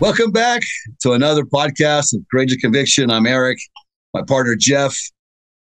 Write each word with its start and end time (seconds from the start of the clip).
Welcome 0.00 0.30
back 0.30 0.62
to 1.02 1.12
another 1.12 1.42
podcast 1.42 2.14
of 2.14 2.24
Courageous 2.30 2.56
Conviction. 2.56 3.10
I'm 3.10 3.26
Eric, 3.26 3.58
my 4.14 4.22
partner 4.22 4.56
Jeff. 4.56 4.98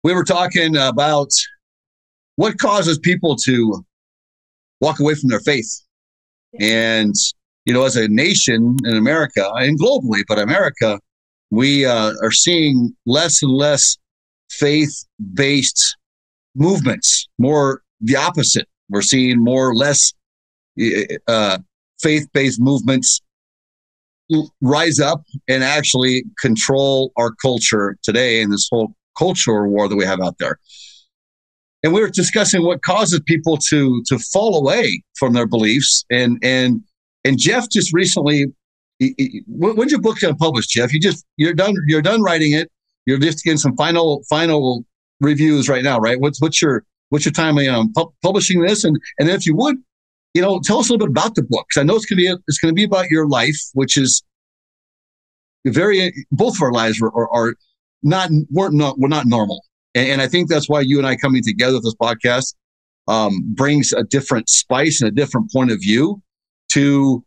We 0.05 0.14
were 0.14 0.23
talking 0.23 0.77
about 0.77 1.31
what 2.37 2.57
causes 2.57 3.00
people 3.00 3.35
to 3.39 3.85
walk 4.81 5.00
away 5.00 5.17
from 5.17 5.29
their 5.29 5.41
faith. 5.41 5.69
And, 6.61 7.13
you 7.64 7.75
know, 7.75 7.85
as 7.85 7.96
a 7.96 8.07
nation 8.07 8.77
in 8.85 8.96
America 8.96 9.50
and 9.57 9.77
globally, 9.77 10.23
but 10.29 10.39
America, 10.39 11.00
we 11.50 11.85
uh, 11.85 12.13
are 12.23 12.31
seeing 12.31 12.95
less 13.04 13.43
and 13.43 13.50
less 13.50 13.99
faith 14.50 15.04
based 15.35 15.96
movements, 16.54 17.27
more 17.41 17.82
the 18.00 18.14
opposite. 18.14 18.68
We're 18.89 19.03
seeing 19.03 19.43
more 19.43 19.75
less 19.75 20.13
uh, 21.27 21.59
faith 22.00 22.29
based 22.32 22.61
movements 22.61 23.21
rise 24.61 25.00
up 25.00 25.22
and 25.49 25.63
actually 25.63 26.25
control 26.41 27.13
our 27.17 27.32
culture 27.32 27.96
today 28.03 28.41
in 28.41 28.50
this 28.50 28.68
whole 28.71 28.95
cultural 29.17 29.68
war 29.71 29.89
that 29.89 29.96
we 29.96 30.05
have 30.05 30.21
out 30.21 30.39
there. 30.39 30.58
And 31.82 31.93
we 31.93 32.00
were 32.00 32.08
discussing 32.08 32.64
what 32.64 32.83
causes 32.83 33.20
people 33.20 33.56
to 33.69 34.03
to 34.06 34.19
fall 34.19 34.56
away 34.56 35.03
from 35.19 35.33
their 35.33 35.47
beliefs. 35.47 36.05
And 36.11 36.39
and 36.42 36.83
and 37.25 37.39
Jeff 37.39 37.69
just 37.70 37.92
recently, 37.92 38.47
he, 38.98 39.14
he, 39.19 39.42
when's 39.48 39.91
your 39.91 40.00
book 40.00 40.20
going 40.20 40.34
to 40.34 40.39
publish, 40.39 40.67
Jeff? 40.69 40.92
You 40.92 41.00
just 41.00 41.25
you're 41.36 41.55
done 41.55 41.75
you're 41.89 42.03
done 42.03 42.22
writing 42.22 42.53
it. 42.53 42.70
You're 43.06 43.19
just 43.19 43.42
getting 43.42 43.58
some 43.58 43.77
final 43.77 44.22
final 44.30 44.84
reviews 45.20 45.69
right 45.69 45.83
now, 45.83 45.98
right? 45.98 46.20
What's 46.20 46.41
what's 46.41 46.62
your 46.62 46.84
what's 47.08 47.25
your 47.25 47.33
time 47.33 47.58
on 47.58 47.69
um, 47.69 47.92
pu- 47.92 48.12
publishing 48.22 48.60
this? 48.60 48.84
And 48.84 48.97
and 49.19 49.28
if 49.28 49.44
you 49.44 49.56
would, 49.56 49.77
you 50.34 50.41
know, 50.41 50.61
tell 50.61 50.78
us 50.78 50.88
a 50.88 50.92
little 50.92 51.06
bit 51.06 51.11
about 51.11 51.34
the 51.34 51.42
book 51.42 51.66
because 51.69 51.80
I 51.80 51.84
know 51.84 51.97
it's 51.97 52.06
going 52.06 52.19
to 52.19 52.25
be 52.25 52.42
it's 52.48 52.58
going 52.58 52.70
to 52.70 52.77
be 52.77 52.84
about 52.84 53.11
your 53.11 53.28
life, 53.28 53.58
which 53.75 53.97
is 53.97 54.22
very 55.66 56.12
both 56.30 56.56
of 56.56 56.62
our 56.62 56.72
lives 56.72 57.00
are, 57.00 57.14
are, 57.14 57.30
are 57.33 57.55
not 58.02 58.30
weren't 58.50 58.75
not 58.75 58.98
we're 58.98 59.08
not 59.08 59.27
normal, 59.27 59.62
and, 59.94 60.08
and, 60.08 60.22
I 60.22 60.28
think 60.28 60.48
that's 60.48 60.69
why 60.69 60.80
you 60.80 60.98
and 60.98 61.06
I 61.06 61.16
coming 61.16 61.42
together 61.42 61.75
with 61.75 61.84
this 61.84 61.94
podcast 61.94 62.55
um, 63.08 63.42
brings 63.55 63.92
a 63.92 64.05
different 64.05 64.48
spice 64.48 65.03
and 65.03 65.08
a 65.08 65.14
different 65.14 65.53
point 65.53 65.70
of 65.70 65.80
view 65.80 66.22
to 66.70 67.25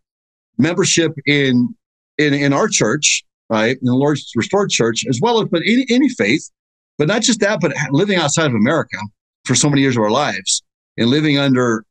membership 0.58 1.14
in 1.26 1.76
in 2.18 2.34
in 2.34 2.54
our 2.54 2.68
church, 2.68 3.24
right, 3.50 3.78
in 3.78 3.86
the 3.86 3.96
Lord's 3.96 4.32
Restored 4.36 4.72
Church, 4.72 5.06
as 5.08 5.20
well 5.22 5.42
as 5.42 5.48
but 5.50 5.62
any 5.66 5.86
any 5.90 6.10
faith, 6.10 6.50
but 6.98 7.08
not 7.08 7.22
just 7.22 7.40
that, 7.42 7.62
but 7.62 7.74
living 7.92 8.18
outside 8.18 8.48
of 8.48 8.56
America 8.56 8.98
for 9.46 9.54
so 9.54 9.70
many 9.70 9.82
years 9.82 9.96
of 9.96 10.04
our 10.04 10.12
lives 10.12 10.64
and 10.98 11.10
living 11.10 11.38
under 11.38 11.86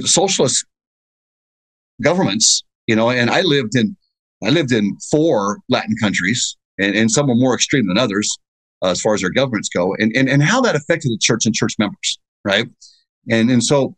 socialist 0.00 0.64
governments, 2.02 2.62
you 2.86 2.96
know, 2.96 3.10
and 3.10 3.30
I 3.30 3.42
lived 3.42 3.76
in 3.76 3.96
I 4.44 4.50
lived 4.50 4.72
in 4.72 4.96
four 5.10 5.60
Latin 5.68 5.94
countries, 6.00 6.56
and, 6.78 6.94
and 6.94 7.10
some 7.10 7.26
were 7.26 7.34
more 7.34 7.54
extreme 7.54 7.86
than 7.88 7.98
others 7.98 8.38
uh, 8.82 8.88
as 8.88 9.00
far 9.00 9.14
as 9.14 9.22
their 9.22 9.30
governments 9.30 9.68
go, 9.68 9.94
and, 9.98 10.14
and 10.14 10.28
and 10.28 10.42
how 10.42 10.60
that 10.60 10.76
affected 10.76 11.10
the 11.10 11.18
church 11.20 11.46
and 11.46 11.54
church 11.54 11.74
members, 11.78 12.18
right? 12.44 12.66
And 13.30 13.50
and 13.50 13.62
so 13.62 13.96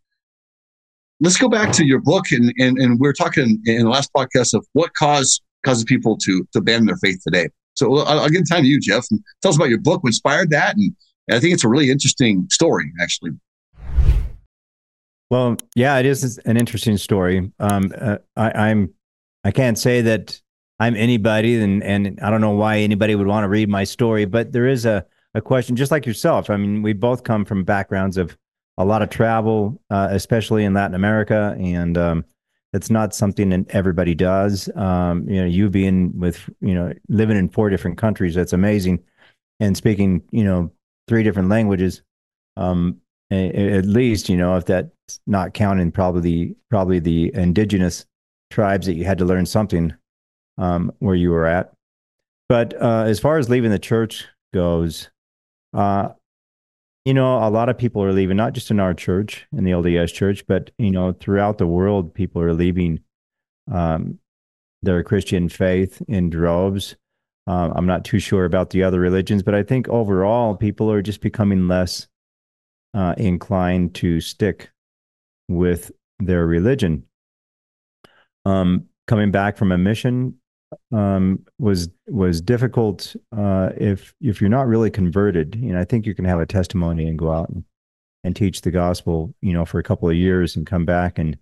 let's 1.20 1.36
go 1.36 1.48
back 1.48 1.72
to 1.72 1.84
your 1.84 2.00
book, 2.00 2.30
and 2.30 2.52
and, 2.58 2.78
and 2.78 3.00
we 3.00 3.08
are 3.08 3.12
talking 3.12 3.60
in 3.66 3.84
the 3.84 3.90
last 3.90 4.10
podcast 4.16 4.54
of 4.54 4.66
what 4.72 4.94
cause 4.94 5.40
causes 5.64 5.84
people 5.84 6.16
to 6.18 6.46
to 6.52 6.58
abandon 6.58 6.86
their 6.86 6.96
faith 6.96 7.20
today. 7.24 7.48
So 7.74 7.98
I'll, 7.98 8.20
I'll 8.20 8.28
give 8.28 8.48
time 8.48 8.62
to 8.62 8.68
you, 8.68 8.80
Jeff, 8.80 9.04
and 9.10 9.20
tell 9.42 9.50
us 9.50 9.56
about 9.56 9.68
your 9.68 9.78
book, 9.78 10.02
what 10.02 10.10
inspired 10.10 10.50
that, 10.50 10.76
and 10.76 10.92
I 11.30 11.40
think 11.40 11.54
it's 11.54 11.64
a 11.64 11.68
really 11.68 11.90
interesting 11.90 12.46
story, 12.50 12.90
actually. 13.00 13.32
Well, 15.30 15.56
yeah, 15.74 15.98
it 15.98 16.06
is 16.06 16.38
an 16.38 16.56
interesting 16.56 16.96
story. 16.96 17.52
Um, 17.58 17.92
uh, 17.98 18.18
I, 18.36 18.70
I'm, 18.70 18.94
I 19.44 19.50
can't 19.50 19.78
say 19.78 20.00
that 20.02 20.40
I'm 20.80 20.96
anybody, 20.96 21.60
and 21.60 21.82
and 21.82 22.18
I 22.20 22.30
don't 22.30 22.40
know 22.40 22.52
why 22.52 22.78
anybody 22.78 23.14
would 23.14 23.26
want 23.26 23.44
to 23.44 23.48
read 23.48 23.68
my 23.68 23.84
story, 23.84 24.24
but 24.24 24.52
there 24.52 24.66
is 24.66 24.86
a 24.86 25.04
a 25.34 25.40
question, 25.40 25.76
just 25.76 25.90
like 25.90 26.06
yourself. 26.06 26.48
I 26.50 26.56
mean, 26.56 26.82
we 26.82 26.92
both 26.94 27.24
come 27.24 27.44
from 27.44 27.64
backgrounds 27.64 28.16
of 28.16 28.36
a 28.78 28.84
lot 28.84 29.02
of 29.02 29.10
travel, 29.10 29.80
uh, 29.90 30.08
especially 30.10 30.64
in 30.64 30.72
Latin 30.72 30.94
America, 30.94 31.54
and 31.58 31.98
um, 31.98 32.24
it's 32.72 32.90
not 32.90 33.14
something 33.14 33.50
that 33.50 33.66
everybody 33.70 34.14
does. 34.14 34.70
Um, 34.76 35.28
you 35.28 35.40
know, 35.40 35.46
you 35.46 35.68
being 35.68 36.18
with 36.18 36.48
you 36.60 36.74
know 36.74 36.92
living 37.08 37.36
in 37.36 37.48
four 37.48 37.68
different 37.70 37.98
countries, 37.98 38.34
that's 38.34 38.52
amazing, 38.54 39.00
and 39.60 39.76
speaking 39.76 40.22
you 40.30 40.44
know 40.44 40.70
three 41.06 41.22
different 41.22 41.48
languages. 41.48 42.02
Um, 42.56 43.00
at 43.30 43.84
least 43.84 44.28
you 44.28 44.36
know 44.36 44.56
if 44.56 44.64
that's 44.64 45.20
not 45.26 45.54
counting 45.54 45.92
probably 45.92 46.56
probably 46.70 46.98
the 46.98 47.30
indigenous 47.34 48.06
tribes 48.50 48.86
that 48.86 48.94
you 48.94 49.04
had 49.04 49.18
to 49.18 49.24
learn 49.24 49.44
something 49.44 49.92
um, 50.56 50.92
where 50.98 51.14
you 51.14 51.30
were 51.30 51.46
at. 51.46 51.72
But 52.48 52.80
uh, 52.80 53.04
as 53.06 53.20
far 53.20 53.36
as 53.36 53.50
leaving 53.50 53.70
the 53.70 53.78
church 53.78 54.26
goes 54.54 55.10
uh, 55.74 56.08
you 57.04 57.14
know 57.14 57.38
a 57.38 57.48
lot 57.48 57.68
of 57.68 57.78
people 57.78 58.02
are 58.02 58.12
leaving 58.12 58.36
not 58.36 58.52
just 58.52 58.70
in 58.70 58.80
our 58.80 58.92
church 58.92 59.46
in 59.56 59.64
the 59.64 59.70
lds 59.70 60.12
church 60.12 60.46
but 60.46 60.70
you 60.78 60.90
know 60.90 61.12
throughout 61.12 61.58
the 61.58 61.66
world 61.66 62.12
people 62.12 62.42
are 62.42 62.52
leaving 62.52 63.00
um, 63.72 64.18
their 64.82 65.02
christian 65.02 65.48
faith 65.48 66.02
in 66.08 66.30
droves. 66.30 66.96
Uh, 67.46 67.70
i'm 67.74 67.86
not 67.86 68.04
too 68.04 68.18
sure 68.18 68.44
about 68.44 68.70
the 68.70 68.82
other 68.82 69.00
religions 69.00 69.42
but 69.42 69.54
i 69.54 69.62
think 69.62 69.88
overall 69.88 70.54
people 70.54 70.90
are 70.90 71.00
just 71.00 71.22
becoming 71.22 71.66
less 71.68 72.07
uh, 72.98 73.14
inclined 73.16 73.94
to 73.94 74.20
stick 74.20 74.70
with 75.48 75.92
their 76.18 76.46
religion. 76.46 77.04
Um, 78.44 78.86
coming 79.06 79.30
back 79.30 79.56
from 79.56 79.70
a 79.70 79.78
mission 79.78 80.34
um, 80.92 81.46
was 81.60 81.88
was 82.08 82.40
difficult 82.40 83.14
uh, 83.36 83.70
if 83.76 84.12
if 84.20 84.40
you're 84.40 84.50
not 84.50 84.66
really 84.66 84.90
converted. 84.90 85.54
You 85.54 85.72
know, 85.74 85.80
I 85.80 85.84
think 85.84 86.06
you 86.06 86.14
can 86.14 86.24
have 86.24 86.40
a 86.40 86.46
testimony 86.46 87.06
and 87.06 87.16
go 87.16 87.30
out 87.30 87.48
and, 87.50 87.62
and 88.24 88.34
teach 88.34 88.62
the 88.62 88.72
gospel, 88.72 89.32
you 89.42 89.52
know, 89.52 89.64
for 89.64 89.78
a 89.78 89.84
couple 89.84 90.08
of 90.08 90.16
years 90.16 90.56
and 90.56 90.66
come 90.66 90.84
back 90.84 91.20
and 91.20 91.38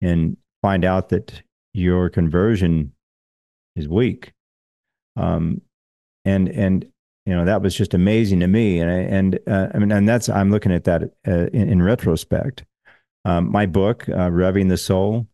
and 0.00 0.36
find 0.62 0.84
out 0.84 1.08
that 1.08 1.42
your 1.74 2.10
conversion 2.10 2.92
is 3.74 3.88
weak. 3.88 4.32
Um, 5.16 5.62
and 6.24 6.48
and 6.48 6.91
you 7.26 7.34
know 7.34 7.44
that 7.44 7.62
was 7.62 7.74
just 7.74 7.94
amazing 7.94 8.40
to 8.40 8.48
me 8.48 8.80
and 8.80 8.90
I, 8.90 8.98
and 8.98 9.38
uh, 9.46 9.68
I 9.74 9.78
mean 9.78 9.92
and 9.92 10.08
that's 10.08 10.28
I'm 10.28 10.50
looking 10.50 10.72
at 10.72 10.84
that 10.84 11.02
uh, 11.26 11.46
in, 11.52 11.68
in, 11.68 11.82
retrospect. 11.82 12.64
Um, 13.24 13.52
my 13.52 13.66
book, 13.66 14.08
uh, 14.08 14.30
Revving 14.30 14.68
the 14.68 14.76
Soul, 14.76 15.28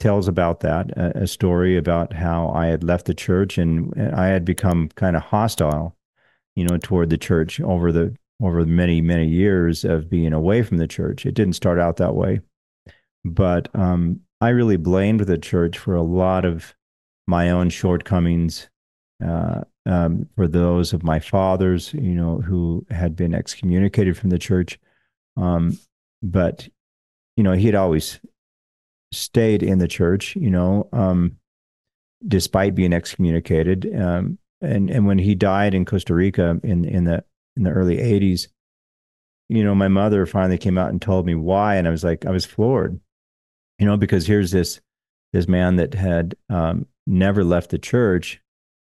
tells 0.00 0.26
about 0.26 0.60
that 0.60 0.90
a, 0.98 1.22
a, 1.22 1.26
story 1.28 1.76
about 1.76 2.12
how 2.12 2.48
I 2.48 2.66
had 2.66 2.82
left 2.82 3.06
the 3.06 3.14
church 3.14 3.56
and 3.56 3.94
I 4.12 4.26
had 4.26 4.44
become 4.44 4.88
kind 4.96 5.14
of 5.14 5.22
hostile, 5.22 5.96
you 6.56 6.64
know, 6.66 6.76
toward 6.78 7.10
the 7.10 7.18
church 7.18 7.60
over 7.60 7.92
the 7.92 8.16
over 8.42 8.66
many 8.66 9.00
many 9.00 9.28
years 9.28 9.84
of 9.84 10.10
being 10.10 10.32
away 10.32 10.62
from 10.62 10.78
the 10.78 10.88
church. 10.88 11.24
It 11.24 11.34
didn't 11.34 11.54
start 11.54 11.78
out 11.78 11.98
that 11.98 12.16
way, 12.16 12.40
but 13.24 13.68
um, 13.74 14.20
I 14.40 14.48
really 14.48 14.76
blamed 14.76 15.20
the 15.20 15.38
church 15.38 15.78
for 15.78 15.94
a 15.94 16.02
lot 16.02 16.44
of 16.44 16.74
my 17.28 17.50
own 17.50 17.70
shortcomings. 17.70 18.68
Uh, 19.24 19.60
um, 19.86 20.28
for 20.36 20.46
those 20.46 20.92
of 20.92 21.02
my 21.02 21.18
fathers, 21.18 21.92
you 21.94 22.14
know, 22.14 22.38
who 22.40 22.86
had 22.90 23.16
been 23.16 23.34
excommunicated 23.34 24.16
from 24.16 24.30
the 24.30 24.38
church. 24.38 24.78
Um, 25.36 25.78
but, 26.22 26.68
you 27.36 27.42
know, 27.42 27.52
he 27.52 27.66
had 27.66 27.74
always 27.74 28.20
stayed 29.12 29.62
in 29.62 29.78
the 29.78 29.88
church, 29.88 30.36
you 30.36 30.50
know, 30.50 30.88
um, 30.92 31.36
despite 32.26 32.74
being 32.74 32.92
excommunicated. 32.92 33.92
Um, 34.00 34.38
and, 34.60 34.88
and 34.90 35.06
when 35.06 35.18
he 35.18 35.34
died 35.34 35.74
in 35.74 35.84
Costa 35.84 36.14
Rica 36.14 36.60
in, 36.62 36.84
in 36.84 37.04
the, 37.04 37.24
in 37.56 37.64
the 37.64 37.70
early 37.70 37.96
80s, 37.96 38.48
you 39.48 39.64
know, 39.64 39.74
my 39.74 39.88
mother 39.88 40.24
finally 40.24 40.58
came 40.58 40.78
out 40.78 40.90
and 40.90 41.02
told 41.02 41.26
me 41.26 41.34
why. 41.34 41.74
And 41.74 41.88
I 41.88 41.90
was 41.90 42.04
like, 42.04 42.24
I 42.24 42.30
was 42.30 42.46
floored, 42.46 42.98
you 43.78 43.86
know, 43.86 43.96
because 43.96 44.26
here's 44.26 44.52
this, 44.52 44.80
this 45.32 45.48
man 45.48 45.76
that 45.76 45.94
had 45.94 46.36
um, 46.48 46.86
never 47.06 47.42
left 47.42 47.70
the 47.70 47.78
church 47.78 48.40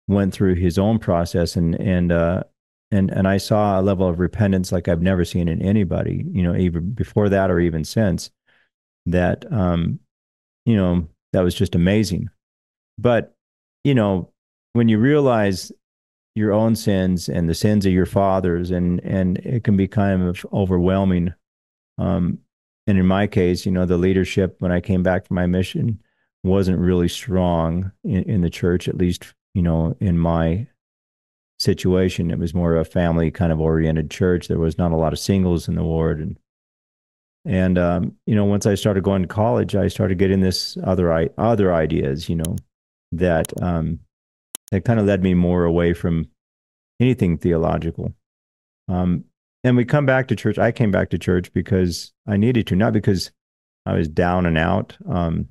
went 0.07 0.33
through 0.33 0.55
his 0.55 0.77
own 0.77 0.99
process 0.99 1.55
and 1.55 1.75
and 1.75 2.11
uh, 2.11 2.43
and 2.91 3.11
and 3.11 3.27
I 3.27 3.37
saw 3.37 3.79
a 3.79 3.81
level 3.81 4.07
of 4.07 4.19
repentance 4.19 4.71
like 4.71 4.87
I've 4.87 5.01
never 5.01 5.25
seen 5.25 5.47
in 5.47 5.61
anybody, 5.61 6.25
you 6.31 6.43
know, 6.43 6.55
even 6.55 6.91
before 6.91 7.29
that 7.29 7.51
or 7.51 7.59
even 7.59 7.83
since. 7.83 8.29
That 9.07 9.51
um, 9.51 9.99
you 10.65 10.75
know, 10.75 11.07
that 11.33 11.43
was 11.43 11.55
just 11.55 11.75
amazing. 11.75 12.29
But 12.97 13.35
you 13.83 13.93
know, 13.93 14.31
when 14.73 14.89
you 14.89 14.97
realize 14.97 15.71
your 16.35 16.51
own 16.51 16.75
sins 16.75 17.29
and 17.29 17.49
the 17.49 17.53
sins 17.53 17.85
of 17.85 17.93
your 17.93 18.05
fathers, 18.05 18.71
and 18.71 18.99
and 19.03 19.37
it 19.39 19.63
can 19.63 19.77
be 19.77 19.87
kind 19.87 20.23
of 20.23 20.45
overwhelming. 20.53 21.33
Um, 21.97 22.39
and 22.87 22.99
in 22.99 23.05
my 23.07 23.25
case, 23.25 23.65
you 23.65 23.71
know, 23.71 23.85
the 23.85 23.97
leadership 23.97 24.57
when 24.59 24.71
I 24.71 24.79
came 24.79 25.01
back 25.01 25.25
from 25.25 25.35
my 25.35 25.47
mission 25.47 25.99
wasn't 26.43 26.77
really 26.77 27.07
strong 27.07 27.91
in, 28.03 28.23
in 28.23 28.41
the 28.41 28.49
church, 28.49 28.87
at 28.87 28.97
least 28.97 29.33
you 29.55 29.61
know, 29.61 29.95
in 29.99 30.19
my 30.19 30.67
situation, 31.57 32.29
it 32.29 32.37
was 32.37 32.53
more 32.53 32.75
of 32.75 32.81
a 32.81 32.89
family 32.89 33.31
kind 33.31 33.51
of 33.51 33.59
oriented 33.59 34.11
church. 34.11 34.47
There 34.47 34.59
was 34.59 34.77
not 34.77 34.91
a 34.91 34.97
lot 34.97 35.13
of 35.13 35.19
singles 35.19 35.67
in 35.67 35.75
the 35.75 35.83
ward, 35.83 36.19
and 36.19 36.37
and 37.45 37.77
um, 37.77 38.15
you 38.27 38.35
know, 38.35 38.45
once 38.45 38.65
I 38.65 38.75
started 38.75 39.03
going 39.03 39.21
to 39.21 39.27
college, 39.27 39.73
I 39.73 39.87
started 39.87 40.19
getting 40.19 40.41
this 40.41 40.77
other 40.83 41.11
I- 41.11 41.29
other 41.37 41.73
ideas. 41.73 42.27
You 42.27 42.35
know, 42.35 42.57
that 43.13 43.51
um, 43.63 44.01
that 44.71 44.83
kind 44.83 44.99
of 44.99 45.05
led 45.05 45.23
me 45.23 45.33
more 45.33 45.63
away 45.63 45.93
from 45.93 46.27
anything 46.99 47.37
theological. 47.37 48.13
Um, 48.89 49.23
and 49.63 49.77
we 49.77 49.85
come 49.85 50.05
back 50.05 50.27
to 50.27 50.35
church. 50.35 50.59
I 50.59 50.71
came 50.71 50.91
back 50.91 51.09
to 51.11 51.17
church 51.17 51.51
because 51.53 52.11
I 52.27 52.35
needed 52.37 52.67
to, 52.67 52.75
not 52.75 52.93
because 52.93 53.31
I 53.85 53.93
was 53.93 54.07
down 54.07 54.45
and 54.45 54.57
out. 54.57 54.97
Um, 55.09 55.47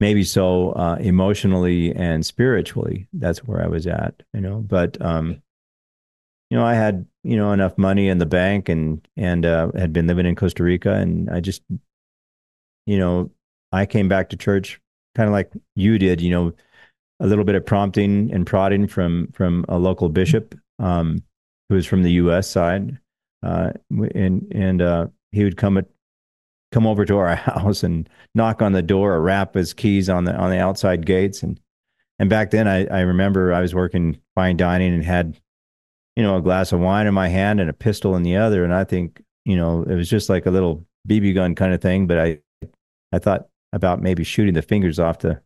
maybe 0.00 0.24
so 0.24 0.70
uh, 0.72 0.96
emotionally 1.00 1.94
and 1.94 2.24
spiritually. 2.24 3.08
That's 3.12 3.44
where 3.44 3.62
I 3.62 3.66
was 3.66 3.86
at, 3.86 4.22
you 4.32 4.40
know. 4.40 4.58
But 4.58 5.00
um, 5.00 5.42
you 6.50 6.56
know, 6.56 6.64
I 6.64 6.74
had 6.74 7.06
you 7.24 7.36
know 7.36 7.52
enough 7.52 7.76
money 7.76 8.08
in 8.08 8.18
the 8.18 8.26
bank 8.26 8.68
and 8.68 9.06
and 9.16 9.44
uh, 9.44 9.70
had 9.74 9.92
been 9.92 10.06
living 10.06 10.26
in 10.26 10.36
Costa 10.36 10.62
Rica, 10.62 10.94
and 10.94 11.28
I 11.30 11.40
just, 11.40 11.62
you 12.86 12.98
know, 12.98 13.30
I 13.72 13.86
came 13.86 14.08
back 14.08 14.30
to 14.30 14.36
church 14.36 14.80
kind 15.14 15.28
of 15.28 15.32
like 15.32 15.52
you 15.74 15.98
did, 15.98 16.20
you 16.20 16.30
know, 16.30 16.52
a 17.20 17.26
little 17.26 17.44
bit 17.44 17.56
of 17.56 17.66
prompting 17.66 18.32
and 18.32 18.46
prodding 18.46 18.86
from 18.86 19.28
from 19.32 19.64
a 19.68 19.78
local 19.78 20.08
bishop 20.08 20.54
um, 20.78 21.22
who 21.68 21.74
was 21.74 21.86
from 21.86 22.02
the 22.02 22.12
U.S. 22.12 22.48
side, 22.48 22.98
uh, 23.42 23.72
and 24.14 24.50
and 24.54 24.80
uh, 24.80 25.06
he 25.32 25.44
would 25.44 25.56
come 25.56 25.76
at 25.76 25.86
come 26.72 26.86
over 26.86 27.04
to 27.04 27.16
our 27.16 27.34
house 27.36 27.82
and 27.82 28.08
knock 28.34 28.62
on 28.62 28.72
the 28.72 28.82
door 28.82 29.14
or 29.14 29.22
rap 29.22 29.54
his 29.54 29.72
keys 29.72 30.08
on 30.08 30.24
the 30.24 30.34
on 30.34 30.50
the 30.50 30.58
outside 30.58 31.06
gates. 31.06 31.42
And 31.42 31.60
and 32.18 32.28
back 32.28 32.50
then 32.50 32.66
I, 32.68 32.86
I 32.86 33.00
remember 33.00 33.52
I 33.52 33.60
was 33.60 33.74
working 33.74 34.18
fine 34.34 34.56
dining 34.56 34.94
and 34.94 35.04
had 35.04 35.38
you 36.16 36.22
know 36.22 36.36
a 36.36 36.42
glass 36.42 36.72
of 36.72 36.80
wine 36.80 37.06
in 37.06 37.14
my 37.14 37.28
hand 37.28 37.60
and 37.60 37.70
a 37.70 37.74
pistol 37.74 38.16
in 38.16 38.22
the 38.22 38.36
other. 38.36 38.64
And 38.64 38.74
I 38.74 38.84
think 38.84 39.22
you 39.44 39.56
know 39.56 39.82
it 39.82 39.94
was 39.94 40.08
just 40.08 40.28
like 40.28 40.46
a 40.46 40.50
little 40.50 40.84
BB 41.08 41.34
gun 41.34 41.54
kind 41.54 41.72
of 41.72 41.80
thing. 41.80 42.06
But 42.06 42.18
I 42.18 42.38
I 43.12 43.18
thought 43.18 43.48
about 43.72 44.02
maybe 44.02 44.24
shooting 44.24 44.54
the 44.54 44.62
fingers 44.62 44.98
off 44.98 45.20
the 45.20 45.40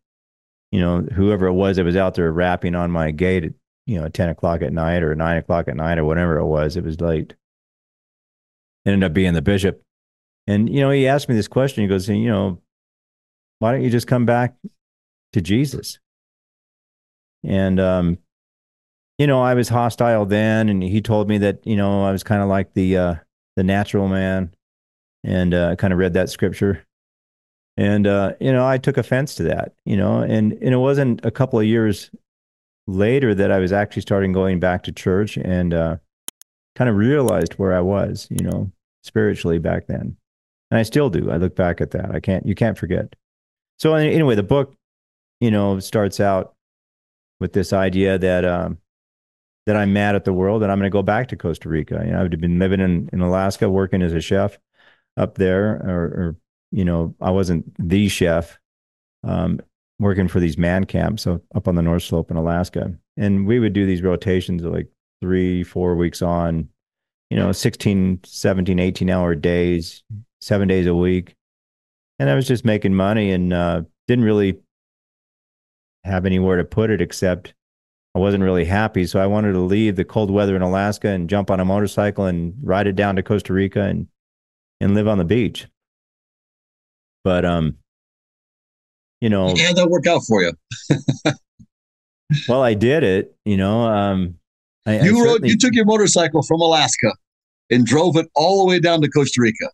you 0.71 0.81
know 0.81 1.01
whoever 1.15 1.47
it 1.47 1.53
was 1.53 1.77
that 1.77 1.85
was 1.85 1.97
out 1.97 2.15
there 2.15 2.33
rapping 2.33 2.75
on 2.75 2.91
my 2.91 3.11
gate 3.11 3.45
at 3.45 3.53
you 3.87 4.01
know 4.01 4.09
10 4.09 4.29
o'clock 4.29 4.63
at 4.63 4.73
night 4.73 5.03
or 5.03 5.15
9 5.15 5.37
o'clock 5.37 5.69
at 5.69 5.77
night 5.77 5.99
or 5.99 6.05
whatever 6.05 6.39
it 6.39 6.47
was. 6.47 6.77
It 6.77 6.85
was 6.85 7.01
late. 7.01 7.35
It 8.85 8.91
ended 8.91 9.05
up 9.05 9.13
being 9.13 9.35
the 9.35 9.43
bishop 9.43 9.83
and, 10.53 10.69
you 10.69 10.81
know, 10.81 10.91
he 10.91 11.09
asked 11.09 11.29
me 11.29 11.35
this 11.35 11.49
question. 11.49 11.83
He 11.83 11.89
goes, 11.89 12.09
you 12.09 12.29
know, 12.29 12.61
why 13.59 13.73
don't 13.73 13.83
you 13.83 13.91
just 13.91 14.07
come 14.07 14.27
back 14.27 14.55
to 15.33 15.41
Jesus? 15.41 15.99
And, 17.43 17.81
um, 17.81 18.19
you 19.19 19.27
know, 19.27 19.41
I 19.41 19.55
was 19.55 19.69
hostile 19.71 20.27
then. 20.27 20.69
And 20.69 20.83
he 20.83 21.01
told 21.01 21.29
me 21.29 21.39
that, 21.39 21.67
you 21.67 21.77
know, 21.77 22.05
I 22.05 22.13
was 22.13 22.23
kind 22.23 22.43
of 22.43 22.49
like 22.49 22.75
the, 22.75 22.97
uh, 22.97 23.15
the 23.57 23.65
natural 23.65 24.09
man. 24.09 24.55
And 25.25 25.55
uh, 25.55 25.77
kind 25.77 25.93
of 25.93 26.01
read 26.01 26.15
that 26.15 26.31
scripture. 26.31 26.85
And, 27.77 28.07
uh, 28.09 28.33
you 28.41 28.53
know, 28.53 28.67
I 28.67 28.77
took 28.77 28.99
offense 28.99 29.37
to 29.37 29.45
that, 29.45 29.73
you 29.87 29.97
know, 29.97 30.19
and, 30.19 30.53
and 30.55 30.75
it 30.75 30.79
wasn't 30.79 31.25
a 31.25 31.31
couple 31.31 31.61
of 31.61 31.65
years 31.65 32.11
later 32.89 33.33
that 33.33 33.53
I 33.53 33.61
was 33.61 33.73
actually 33.73 34.03
starting 34.03 34.33
going 34.33 34.59
back 34.59 34.83
to 34.83 34.93
church 34.93 35.37
and 35.37 35.73
uh, 35.73 35.97
kind 36.75 36.91
of 36.91 36.97
realized 36.97 37.53
where 37.53 37.73
I 37.73 37.81
was, 37.81 38.27
you 38.31 38.45
know, 38.45 38.73
spiritually 39.05 39.61
back 39.61 39.87
then 39.87 40.17
and 40.73 40.79
I 40.79 40.85
still 40.85 41.11
do. 41.11 41.31
I 41.31 41.37
look 41.37 41.55
back 41.55 41.83
at 41.83 41.91
that. 41.91 42.13
I 42.13 42.19
can't. 42.19 42.47
You 42.47 42.55
can't 42.55 42.79
forget. 42.79 43.15
So 43.79 43.93
anyway, 43.93 44.35
the 44.37 44.43
book, 44.43 44.75
you 45.39 45.51
know, 45.51 45.79
starts 45.81 46.19
out 46.19 46.55
with 47.41 47.53
this 47.53 47.75
idea 47.75 48.17
that 48.17 48.47
um, 48.47 48.79
that 49.67 49.77
I'm 49.77 49.93
mad 49.93 50.15
at 50.15 50.25
the 50.25 50.33
world 50.33 50.63
and 50.63 50.73
I'm 50.73 50.79
going 50.79 50.91
to 50.91 50.93
go 50.93 51.03
back 51.03 51.29
to 51.29 51.37
Costa 51.37 51.69
Rica. 51.69 52.03
You 52.07 52.13
know, 52.13 52.23
I've 52.23 52.31
been 52.31 52.59
living 52.59 52.81
in 52.81 53.11
in 53.13 53.21
Alaska, 53.21 53.69
working 53.69 54.01
as 54.01 54.15
a 54.15 54.21
chef 54.23 54.59
up 55.19 55.35
there, 55.35 55.75
or, 55.87 56.05
or 56.05 56.37
you 56.71 56.87
know, 56.87 57.15
I 57.21 57.33
wasn't 57.33 57.71
the 57.79 58.09
chef. 58.09 58.59
Um, 59.25 59.61
working 59.99 60.27
for 60.27 60.41
these 60.41 60.57
man 60.57 60.85
camps 60.85 61.27
up 61.27 61.69
on 61.69 61.75
the 61.75 61.83
North 61.83 62.03
Slope 62.03 62.31
in 62.31 62.39
Alaska, 62.39 62.95
and 63.19 63.47
we 63.47 63.61
would 63.61 63.75
do 63.75 63.85
these 63.85 64.01
rotations 64.01 64.65
of 64.65 64.73
like 64.73 64.89
three, 65.21 65.65
four 65.65 65.97
weeks 65.97 66.23
on, 66.23 66.71
you 67.29 67.37
know, 67.37 67.53
16, 67.53 68.21
17, 68.25 68.79
18 68.79 69.11
hour 69.11 69.35
days, 69.35 70.03
seven 70.43 70.69
days 70.69 70.87
a 70.87 70.95
week. 70.95 71.35
And 72.19 72.29
I 72.29 72.35
was 72.35 72.47
just 72.47 72.65
making 72.65 72.95
money 72.95 73.31
and 73.31 73.53
uh, 73.53 73.83
didn't 74.07 74.25
really 74.25 74.59
have 76.05 76.27
anywhere 76.27 76.57
to 76.57 76.65
put 76.65 76.91
it 76.91 77.01
except 77.01 77.55
I 78.15 78.19
wasn't 78.19 78.43
really 78.43 78.65
happy. 78.65 79.07
So 79.07 79.21
I 79.21 79.27
wanted 79.27 79.53
to 79.53 79.61
leave 79.61 79.97
the 79.97 80.05
cold 80.05 80.31
weather 80.31 80.55
in 80.55 80.63
Alaska 80.63 81.09
and 81.09 81.31
jump 81.31 81.51
on 81.51 81.61
a 81.61 81.65
motorcycle 81.65 82.27
and 82.27 82.55
ride 82.63 82.87
it 82.87 82.97
down 82.97 83.17
to 83.17 83.23
Costa 83.23 83.53
Rica 83.53 83.83
and, 83.83 84.09
and 84.81 84.95
live 84.95 85.09
on 85.09 85.19
the 85.19 85.25
beach. 85.25 85.67
But, 87.25 87.45
um, 87.45 87.77
you 89.21 89.31
know, 89.31 89.55
yeah, 89.55 89.73
that 89.73 89.89
worked 89.89 90.09
out 90.09 90.23
for 90.27 90.43
you. 90.43 90.53
well, 92.49 92.63
I 92.63 92.75
did 92.75 93.05
it, 93.05 93.37
you 93.45 93.57
know, 93.57 93.83
um, 93.83 94.35
I, 94.85 95.01
you 95.01 95.21
I 95.21 95.25
rode, 95.25 95.47
you 95.47 95.57
took 95.57 95.73
your 95.75 95.85
motorcycle 95.85 96.43
from 96.43 96.61
Alaska 96.61 97.15
and 97.71 97.87
drove 97.87 98.17
it 98.17 98.27
all 98.35 98.59
the 98.59 98.65
way 98.69 98.81
down 98.81 99.01
to 99.03 99.09
Costa 99.09 99.41
Rica. 99.41 99.71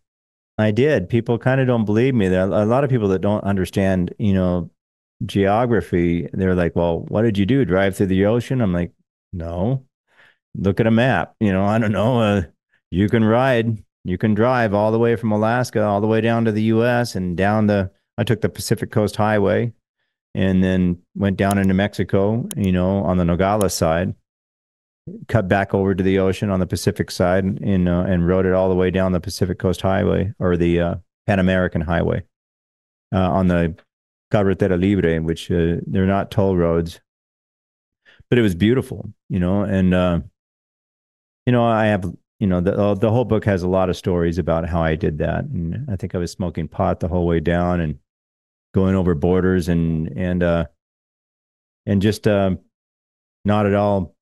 I 0.58 0.72
did. 0.72 1.08
People 1.08 1.38
kind 1.38 1.60
of 1.60 1.66
don't 1.66 1.84
believe 1.84 2.14
me. 2.14 2.28
There 2.28 2.42
are 2.42 2.62
a 2.62 2.66
lot 2.66 2.84
of 2.84 2.90
people 2.90 3.08
that 3.08 3.20
don't 3.20 3.44
understand, 3.44 4.12
you 4.18 4.34
know, 4.34 4.70
geography. 5.24 6.28
They're 6.32 6.54
like, 6.54 6.74
"Well, 6.76 7.00
what 7.08 7.22
did 7.22 7.38
you 7.38 7.46
do? 7.46 7.64
Drive 7.64 7.96
through 7.96 8.06
the 8.06 8.26
ocean?" 8.26 8.60
I'm 8.60 8.72
like, 8.72 8.92
"No. 9.32 9.84
Look 10.56 10.80
at 10.80 10.86
a 10.86 10.90
map. 10.90 11.34
You 11.40 11.52
know, 11.52 11.64
I 11.74 11.78
don't 11.78 11.92
know. 11.92 12.20
Uh, 12.20 12.42
you 12.90 13.08
can 13.08 13.24
ride, 13.24 13.84
you 14.04 14.18
can 14.18 14.34
drive 14.34 14.74
all 14.74 14.92
the 14.92 14.98
way 14.98 15.16
from 15.16 15.32
Alaska 15.32 15.84
all 15.84 16.00
the 16.00 16.06
way 16.06 16.20
down 16.20 16.44
to 16.46 16.52
the 16.52 16.62
U.S. 16.64 17.14
and 17.14 17.36
down 17.36 17.66
the. 17.66 17.90
I 18.18 18.24
took 18.24 18.40
the 18.40 18.48
Pacific 18.48 18.90
Coast 18.90 19.16
Highway, 19.16 19.72
and 20.34 20.62
then 20.64 20.98
went 21.14 21.36
down 21.36 21.58
into 21.58 21.74
Mexico. 21.74 22.48
You 22.56 22.72
know, 22.72 23.04
on 23.04 23.16
the 23.16 23.24
Nogales 23.24 23.74
side, 23.74 24.14
cut 25.28 25.48
back 25.48 25.74
over 25.74 25.94
to 25.94 26.02
the 26.02 26.18
ocean 26.18 26.50
on 26.50 26.60
the 26.60 26.66
Pacific 26.66 27.10
side 27.10 27.44
and 27.44 27.88
uh, 27.88 28.04
and 28.06 28.26
rode 28.26 28.46
it 28.46 28.52
all 28.52 28.68
the 28.68 28.74
way 28.74 28.90
down 28.90 29.12
the 29.12 29.20
Pacific 29.20 29.58
Coast 29.58 29.80
Highway 29.80 30.32
or 30.38 30.56
the 30.56 30.80
uh, 30.80 30.94
Pan 31.26 31.38
American 31.38 31.80
Highway 31.80 32.24
uh, 33.14 33.30
on 33.30 33.48
the 33.48 33.76
Carretera 34.32 34.80
Libre, 34.80 35.20
which 35.22 35.50
uh, 35.50 35.76
they're 35.86 36.06
not 36.06 36.30
toll 36.30 36.56
roads, 36.56 37.00
but 38.28 38.38
it 38.38 38.42
was 38.42 38.54
beautiful, 38.54 39.12
you 39.28 39.38
know. 39.38 39.62
And 39.62 39.94
uh, 39.94 40.20
you 41.46 41.52
know, 41.52 41.64
I 41.64 41.86
have 41.86 42.04
you 42.40 42.46
know 42.46 42.60
the 42.60 42.76
uh, 42.78 42.94
the 42.94 43.10
whole 43.10 43.24
book 43.24 43.44
has 43.44 43.62
a 43.62 43.68
lot 43.68 43.90
of 43.90 43.96
stories 43.96 44.38
about 44.38 44.68
how 44.68 44.82
I 44.82 44.94
did 44.94 45.18
that, 45.18 45.44
and 45.44 45.86
I 45.90 45.96
think 45.96 46.14
I 46.14 46.18
was 46.18 46.32
smoking 46.32 46.68
pot 46.68 47.00
the 47.00 47.08
whole 47.08 47.26
way 47.26 47.40
down 47.40 47.80
and 47.80 47.98
going 48.74 48.94
over 48.94 49.14
borders 49.14 49.68
and 49.68 50.08
and 50.16 50.42
and 51.86 52.02
just 52.02 52.26
not 52.26 53.66
at 53.66 53.74
all 53.74 54.14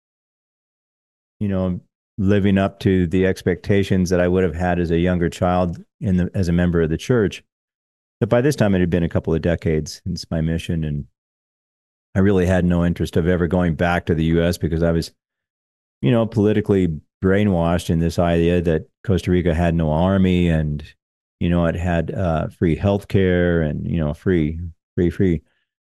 you 1.41 1.49
know, 1.49 1.81
living 2.19 2.59
up 2.59 2.81
to 2.81 3.07
the 3.07 3.27
expectations 3.27 4.11
that 4.11 4.21
I 4.21 4.29
would 4.29 4.43
have 4.43 4.55
had 4.55 4.79
as 4.79 4.91
a 4.91 4.99
younger 4.99 5.29
child 5.29 5.83
in 6.01 6.17
the, 6.17 6.31
as 6.35 6.49
a 6.49 6.53
member 6.53 6.81
of 6.81 6.91
the 6.91 6.97
church. 6.97 7.43
But 8.21 8.29
by 8.29 8.41
this 8.41 8.57
time, 8.57 8.75
it 8.75 8.81
had 8.81 8.91
been 8.91 9.03
a 9.03 9.09
couple 9.09 9.35
of 9.35 9.43
decades 9.43 10.01
since 10.07 10.31
my 10.31 10.41
mission, 10.41 10.85
and 10.85 11.07
I 12.15 12.21
really 12.21 12.47
had 12.47 12.65
no 12.65 12.85
interest 12.85 13.17
of 13.17 13.29
ever 13.29 13.47
going 13.47 13.75
back 13.75 14.07
to 14.07 14.15
the 14.15 14.25
U.S. 14.25 14.57
because 14.57 14.83
I 14.83 14.91
was, 14.91 15.13
you 16.01 16.11
know, 16.11 16.25
politically 16.25 16.99
brainwashed 17.23 17.91
in 17.91 17.99
this 17.99 18.19
idea 18.19 18.63
that 18.63 18.87
Costa 19.05 19.31
Rica 19.31 19.55
had 19.55 19.75
no 19.75 19.91
army 19.91 20.49
and, 20.49 20.83
you 21.41 21.51
know, 21.51 21.67
it 21.67 21.75
had 21.75 22.15
uh, 22.15 22.49
free 22.49 22.77
health 22.77 23.09
care 23.09 23.61
and, 23.61 23.87
you 23.87 23.99
know, 23.99 24.15
free, 24.15 24.59
free, 24.95 25.11
free. 25.11 25.43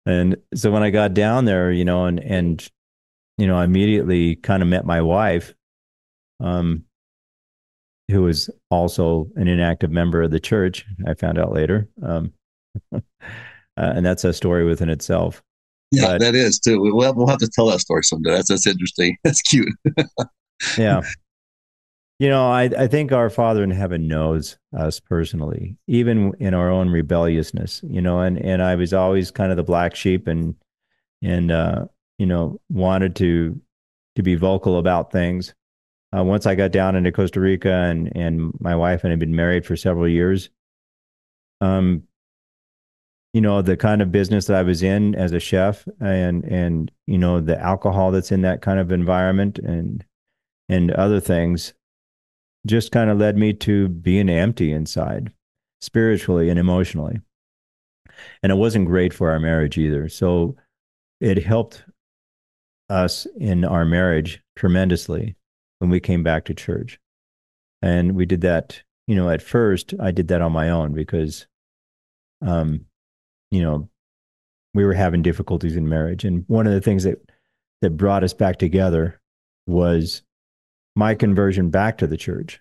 And 0.05 0.35
so 0.53 0.69
when 0.71 0.83
I 0.83 0.89
got 0.89 1.13
down 1.13 1.45
there, 1.45 1.71
you 1.71 1.85
know, 1.85 2.05
and 2.05 2.19
and 2.19 2.69
you 3.37 3.47
know, 3.47 3.57
I 3.57 3.65
immediately 3.65 4.35
kind 4.37 4.61
of 4.63 4.69
met 4.69 4.85
my 4.85 5.01
wife, 5.01 5.53
um, 6.39 6.83
who 8.09 8.23
was 8.23 8.49
also 8.69 9.29
an 9.35 9.47
inactive 9.47 9.91
member 9.91 10.21
of 10.21 10.31
the 10.31 10.39
church. 10.39 10.85
I 11.07 11.13
found 11.13 11.37
out 11.37 11.51
later. 11.51 11.87
Um, 12.01 12.33
uh, 12.93 12.99
and 13.75 14.05
that's 14.05 14.23
a 14.23 14.33
story 14.33 14.65
within 14.65 14.89
itself. 14.89 15.43
Yeah, 15.91 16.13
but, 16.13 16.21
that 16.21 16.35
is 16.35 16.59
too. 16.59 16.81
We'll, 16.81 17.13
we'll 17.13 17.27
have 17.27 17.39
to 17.39 17.49
tell 17.49 17.67
that 17.67 17.79
story 17.79 18.03
someday. 18.03 18.31
That's, 18.31 18.49
that's 18.49 18.67
interesting. 18.67 19.17
That's 19.23 19.41
cute. 19.41 19.73
yeah. 20.77 21.01
You 22.19 22.29
know, 22.29 22.49
I, 22.49 22.63
I 22.63 22.87
think 22.87 23.11
our 23.11 23.29
Father 23.29 23.63
in 23.63 23.69
heaven 23.69 24.07
knows 24.07 24.57
us 24.75 24.99
personally, 24.99 25.77
even 25.87 26.33
in 26.39 26.55
our 26.55 26.71
own 26.71 26.89
rebelliousness, 26.89 27.81
you 27.87 28.01
know, 28.01 28.21
and, 28.21 28.39
and 28.39 28.63
I 28.63 28.73
was 28.73 28.91
always 28.91 29.29
kind 29.29 29.51
of 29.51 29.57
the 29.57 29.63
black 29.63 29.95
sheep 29.95 30.25
and, 30.25 30.55
and, 31.21 31.51
uh, 31.51 31.85
you 32.17 32.25
know, 32.25 32.59
wanted 32.69 33.15
to 33.17 33.59
to 34.15 34.23
be 34.23 34.35
vocal 34.35 34.77
about 34.77 35.11
things. 35.11 35.53
Uh, 36.15 36.23
once 36.23 36.45
I 36.45 36.55
got 36.55 36.71
down 36.71 36.95
into 36.95 37.11
Costa 37.11 37.39
Rica 37.39 37.71
and 37.71 38.11
and 38.15 38.51
my 38.59 38.75
wife 38.75 39.03
and 39.03 39.11
I 39.11 39.13
had 39.13 39.19
been 39.19 39.35
married 39.35 39.65
for 39.65 39.75
several 39.75 40.07
years, 40.07 40.49
um, 41.61 42.03
you 43.33 43.41
know, 43.41 43.61
the 43.61 43.77
kind 43.77 44.01
of 44.01 44.11
business 44.11 44.45
that 44.47 44.57
I 44.57 44.63
was 44.63 44.81
in 44.81 45.13
as 45.15 45.31
a 45.31 45.39
chef 45.39 45.87
and 45.99 46.43
and 46.45 46.91
you 47.05 47.17
know 47.17 47.39
the 47.39 47.59
alcohol 47.59 48.11
that's 48.11 48.31
in 48.31 48.41
that 48.41 48.61
kind 48.61 48.79
of 48.79 48.91
environment 48.91 49.59
and 49.59 50.03
and 50.69 50.91
other 50.91 51.19
things 51.19 51.73
just 52.65 52.91
kind 52.91 53.09
of 53.09 53.17
led 53.17 53.37
me 53.37 53.53
to 53.53 53.87
being 53.89 54.29
empty 54.29 54.71
inside 54.71 55.31
spiritually 55.81 56.49
and 56.49 56.59
emotionally 56.59 57.21
and 58.41 58.51
it 58.51 58.55
wasn't 58.55 58.87
great 58.87 59.13
for 59.13 59.29
our 59.29 59.39
marriage 59.39 59.77
either 59.77 60.09
so 60.09 60.55
it 61.21 61.43
helped 61.43 61.85
us 62.89 63.27
in 63.39 63.65
our 63.65 63.85
marriage 63.85 64.41
tremendously 64.55 65.35
when 65.79 65.89
we 65.89 65.99
came 65.99 66.23
back 66.23 66.45
to 66.45 66.53
church. 66.53 66.99
And 67.81 68.15
we 68.15 68.25
did 68.25 68.41
that, 68.41 68.81
you 69.07 69.15
know, 69.15 69.29
at 69.29 69.41
first 69.41 69.93
I 69.99 70.11
did 70.11 70.27
that 70.29 70.41
on 70.41 70.51
my 70.51 70.69
own 70.69 70.93
because, 70.93 71.47
um, 72.41 72.85
you 73.51 73.61
know, 73.61 73.89
we 74.73 74.85
were 74.85 74.93
having 74.93 75.21
difficulties 75.21 75.75
in 75.75 75.89
marriage. 75.89 76.23
And 76.23 76.43
one 76.47 76.67
of 76.67 76.73
the 76.73 76.81
things 76.81 77.03
that, 77.03 77.19
that 77.81 77.91
brought 77.91 78.23
us 78.23 78.33
back 78.33 78.57
together 78.57 79.19
was 79.65 80.23
my 80.95 81.13
conversion 81.13 81.69
back 81.69 81.97
to 81.99 82.07
the 82.07 82.17
church, 82.17 82.59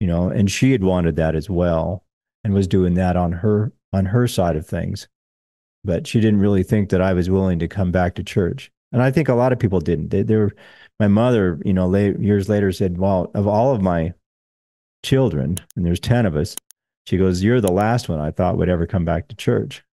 you 0.00 0.06
know, 0.06 0.28
and 0.28 0.50
she 0.50 0.72
had 0.72 0.84
wanted 0.84 1.16
that 1.16 1.34
as 1.34 1.50
well 1.50 2.04
and 2.44 2.54
was 2.54 2.68
doing 2.68 2.94
that 2.94 3.16
on 3.16 3.32
her, 3.32 3.72
on 3.92 4.06
her 4.06 4.28
side 4.28 4.56
of 4.56 4.66
things. 4.66 5.08
But 5.84 6.06
she 6.06 6.20
didn't 6.20 6.40
really 6.40 6.62
think 6.62 6.90
that 6.90 7.00
I 7.00 7.12
was 7.12 7.30
willing 7.30 7.58
to 7.60 7.68
come 7.68 7.90
back 7.90 8.14
to 8.16 8.24
church. 8.24 8.70
And 8.96 9.02
I 9.02 9.10
think 9.10 9.28
a 9.28 9.34
lot 9.34 9.52
of 9.52 9.58
people 9.58 9.78
didn't. 9.78 10.08
They, 10.08 10.22
they 10.22 10.36
were, 10.36 10.56
my 10.98 11.06
mother, 11.06 11.60
you 11.66 11.74
know, 11.74 11.86
late, 11.86 12.18
years 12.18 12.48
later 12.48 12.72
said, 12.72 12.96
well, 12.96 13.30
of 13.34 13.46
all 13.46 13.74
of 13.74 13.82
my 13.82 14.14
children, 15.04 15.58
and 15.76 15.84
there's 15.84 16.00
10 16.00 16.24
of 16.24 16.34
us, 16.34 16.56
she 17.04 17.18
goes, 17.18 17.42
You're 17.42 17.60
the 17.60 17.70
last 17.70 18.08
one 18.08 18.20
I 18.20 18.30
thought 18.30 18.56
would 18.56 18.70
ever 18.70 18.86
come 18.86 19.04
back 19.04 19.28
to 19.28 19.36
church. 19.36 19.84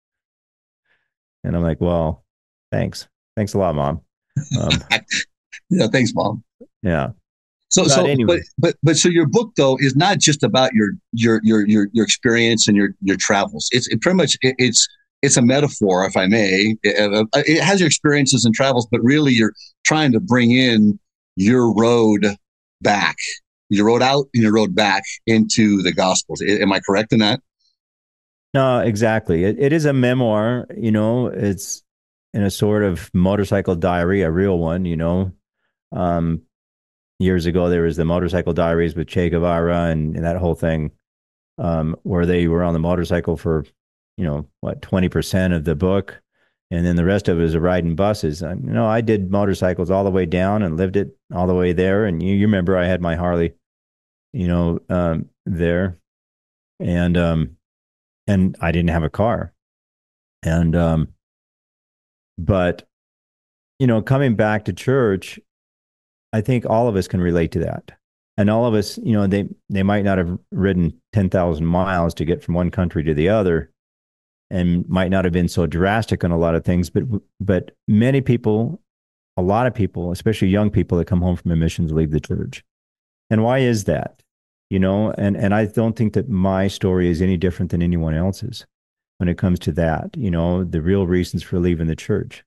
And 1.42 1.56
I'm 1.56 1.64
like, 1.64 1.80
Well, 1.80 2.25
thanks. 2.71 3.09
Thanks 3.37 3.54
a 3.54 3.59
lot, 3.59 3.75
mom. 3.75 4.02
Um, 4.61 4.71
yeah, 5.68 5.88
thanks, 5.88 6.12
mom. 6.14 6.44
Yeah. 6.85 7.09
So, 7.71 7.82
but 7.82 7.90
so, 7.90 8.06
anyway. 8.06 8.37
but, 8.37 8.42
but, 8.56 8.76
but, 8.85 8.97
so 8.97 9.09
your 9.09 9.26
book 9.26 9.50
though 9.56 9.78
is 9.80 9.97
not 9.97 10.21
just 10.21 10.44
about 10.44 10.75
your, 10.75 10.90
your, 11.11 11.40
your, 11.42 11.66
your, 11.66 11.88
your 11.92 12.04
experience 12.04 12.68
and 12.68 12.76
your, 12.76 12.90
your 13.00 13.16
travels. 13.16 13.68
It's 13.73 13.88
it 13.88 14.00
pretty 14.00 14.16
much, 14.16 14.38
it, 14.42 14.54
it's, 14.59 14.87
it's 15.23 15.37
a 15.37 15.43
metaphor, 15.43 16.05
if 16.05 16.17
I 16.17 16.26
may. 16.26 16.76
It, 16.83 17.29
it 17.35 17.62
has 17.62 17.81
your 17.81 17.87
experiences 17.87 18.45
and 18.45 18.55
travels, 18.55 18.87
but 18.91 19.00
really 19.02 19.33
you're 19.33 19.55
trying 19.85 20.12
to 20.12 20.21
bring 20.21 20.50
in 20.50 20.99
your 21.37 21.75
road 21.75 22.26
back 22.81 23.17
you 23.73 23.87
wrote 23.87 24.02
out 24.02 24.26
and 24.35 24.43
you 24.43 24.50
wrote 24.50 24.75
back 24.75 25.02
into 25.26 25.81
the 25.83 25.93
Gospels. 25.93 26.43
Am 26.43 26.71
I 26.73 26.81
correct 26.81 27.12
in 27.12 27.21
that? 27.21 27.41
No, 28.52 28.81
exactly. 28.81 29.45
It, 29.45 29.59
it 29.59 29.73
is 29.73 29.87
a 29.87 29.95
memoir. 29.95 30.67
You 30.76 30.93
know, 30.93 31.29
it's 31.29 31.83
in 32.35 32.43
a 32.43 32.50
sort 32.50 32.83
of 32.83 33.11
motorcycle 33.14 33.75
diary, 33.75 34.21
a 34.23 34.31
real 34.31 34.59
one. 34.59 34.85
You 34.85 34.99
know, 34.99 35.33
um, 35.91 36.43
years 37.19 37.47
ago 37.47 37.71
there 37.71 37.85
was 37.85 37.97
the 37.97 38.05
motorcycle 38.05 38.52
diaries 38.52 38.95
with 38.95 39.09
Che 39.09 39.31
Guevara 39.31 39.85
and, 39.85 40.17
and 40.17 40.25
that 40.26 40.37
whole 40.37 40.55
thing, 40.55 40.91
um, 41.57 41.97
where 42.02 42.26
they 42.26 42.49
were 42.49 42.62
on 42.62 42.75
the 42.75 42.79
motorcycle 42.79 43.38
for, 43.38 43.64
you 44.16 44.25
know, 44.25 44.49
what 44.61 44.83
twenty 44.83 45.09
percent 45.09 45.54
of 45.54 45.64
the 45.64 45.75
book, 45.75 46.21
and 46.71 46.85
then 46.87 46.97
the 46.97 47.04
rest 47.04 47.28
of 47.28 47.40
it 47.40 47.45
is 47.45 47.57
riding 47.57 47.97
buses. 47.97 48.42
I, 48.42 48.52
you 48.52 48.61
know, 48.61 48.87
I 48.87 49.00
did 49.00 49.31
motorcycles 49.31 49.90
all 49.90 50.04
the 50.04 50.11
way 50.11 50.26
down 50.26 50.62
and 50.62 50.76
lived 50.76 50.97
it 50.97 51.16
all 51.35 51.47
the 51.47 51.54
way 51.54 51.73
there. 51.73 52.04
And 52.04 52.23
you, 52.23 52.35
you 52.35 52.47
remember 52.47 52.76
I 52.76 52.87
had 52.87 53.00
my 53.00 53.16
Harley 53.16 53.54
you 54.33 54.49
know, 54.49 54.81
um, 54.88 55.28
there, 55.47 55.99
and 56.81 57.16
um, 57.16 57.57
and 58.26 58.57
I 58.61 58.73
didn't 58.73 58.90
have 58.90 59.02
a 59.02 59.11
car, 59.11 59.52
and 60.42 60.75
um, 60.75 61.09
but 62.38 62.88
you 63.78 63.87
know, 63.87 64.00
coming 64.00 64.37
back 64.37 64.64
to 64.64 64.73
church, 64.73 65.38
I 66.33 66.40
think 66.40 66.64
all 66.66 66.88
of 66.88 66.97
us 66.97 67.09
can 67.09 67.21
relate 67.21 67.52
to 67.52 67.59
that, 67.61 67.92
and 68.37 68.49
all 68.49 68.64
of 68.64 68.75
us, 68.75 68.99
you 68.99 69.12
know, 69.12 69.26
they 69.26 69.49
they 69.69 69.83
might 69.83 70.04
not 70.04 70.19
have 70.19 70.38
ridden 70.50 71.00
ten 71.12 71.28
thousand 71.28 71.66
miles 71.66 72.14
to 72.14 72.25
get 72.25 72.42
from 72.42 72.54
one 72.54 72.71
country 72.71 73.04
to 73.04 73.14
the 73.14 73.28
other, 73.28 73.71
and 74.52 74.88
might 74.88 75.11
not 75.11 75.25
have 75.25 75.32
been 75.32 75.49
so 75.49 75.66
drastic 75.66 76.23
on 76.23 76.30
a 76.30 76.38
lot 76.38 76.54
of 76.54 76.64
things, 76.64 76.90
but 76.90 77.02
but 77.40 77.73
many 77.88 78.21
people, 78.21 78.80
a 79.37 79.42
lot 79.42 79.66
of 79.66 79.75
people, 79.75 80.12
especially 80.12 80.49
young 80.49 80.71
people 80.71 80.99
that 80.99 81.06
come 81.06 81.23
home 81.23 81.37
from 81.37 81.59
missions, 81.59 81.92
leave 81.92 82.12
the 82.12 82.21
church. 82.21 82.62
And 83.30 83.42
why 83.42 83.59
is 83.59 83.85
that? 83.85 84.23
you 84.73 84.78
know 84.78 85.12
and 85.18 85.37
and 85.37 85.54
i 85.54 85.66
don't 85.66 85.97
think 85.97 86.14
that 86.14 86.30
my 86.30 86.66
story 86.66 87.11
is 87.11 87.21
any 87.21 87.37
different 87.37 87.71
than 87.71 87.82
anyone 87.82 88.14
else's 88.14 88.64
when 89.18 89.28
it 89.28 89.37
comes 89.37 89.59
to 89.59 89.71
that 89.71 90.16
you 90.16 90.30
know 90.30 90.64
the 90.64 90.80
real 90.80 91.06
reasons 91.06 91.42
for 91.42 91.59
leaving 91.59 91.88
the 91.88 91.94
church 91.94 92.42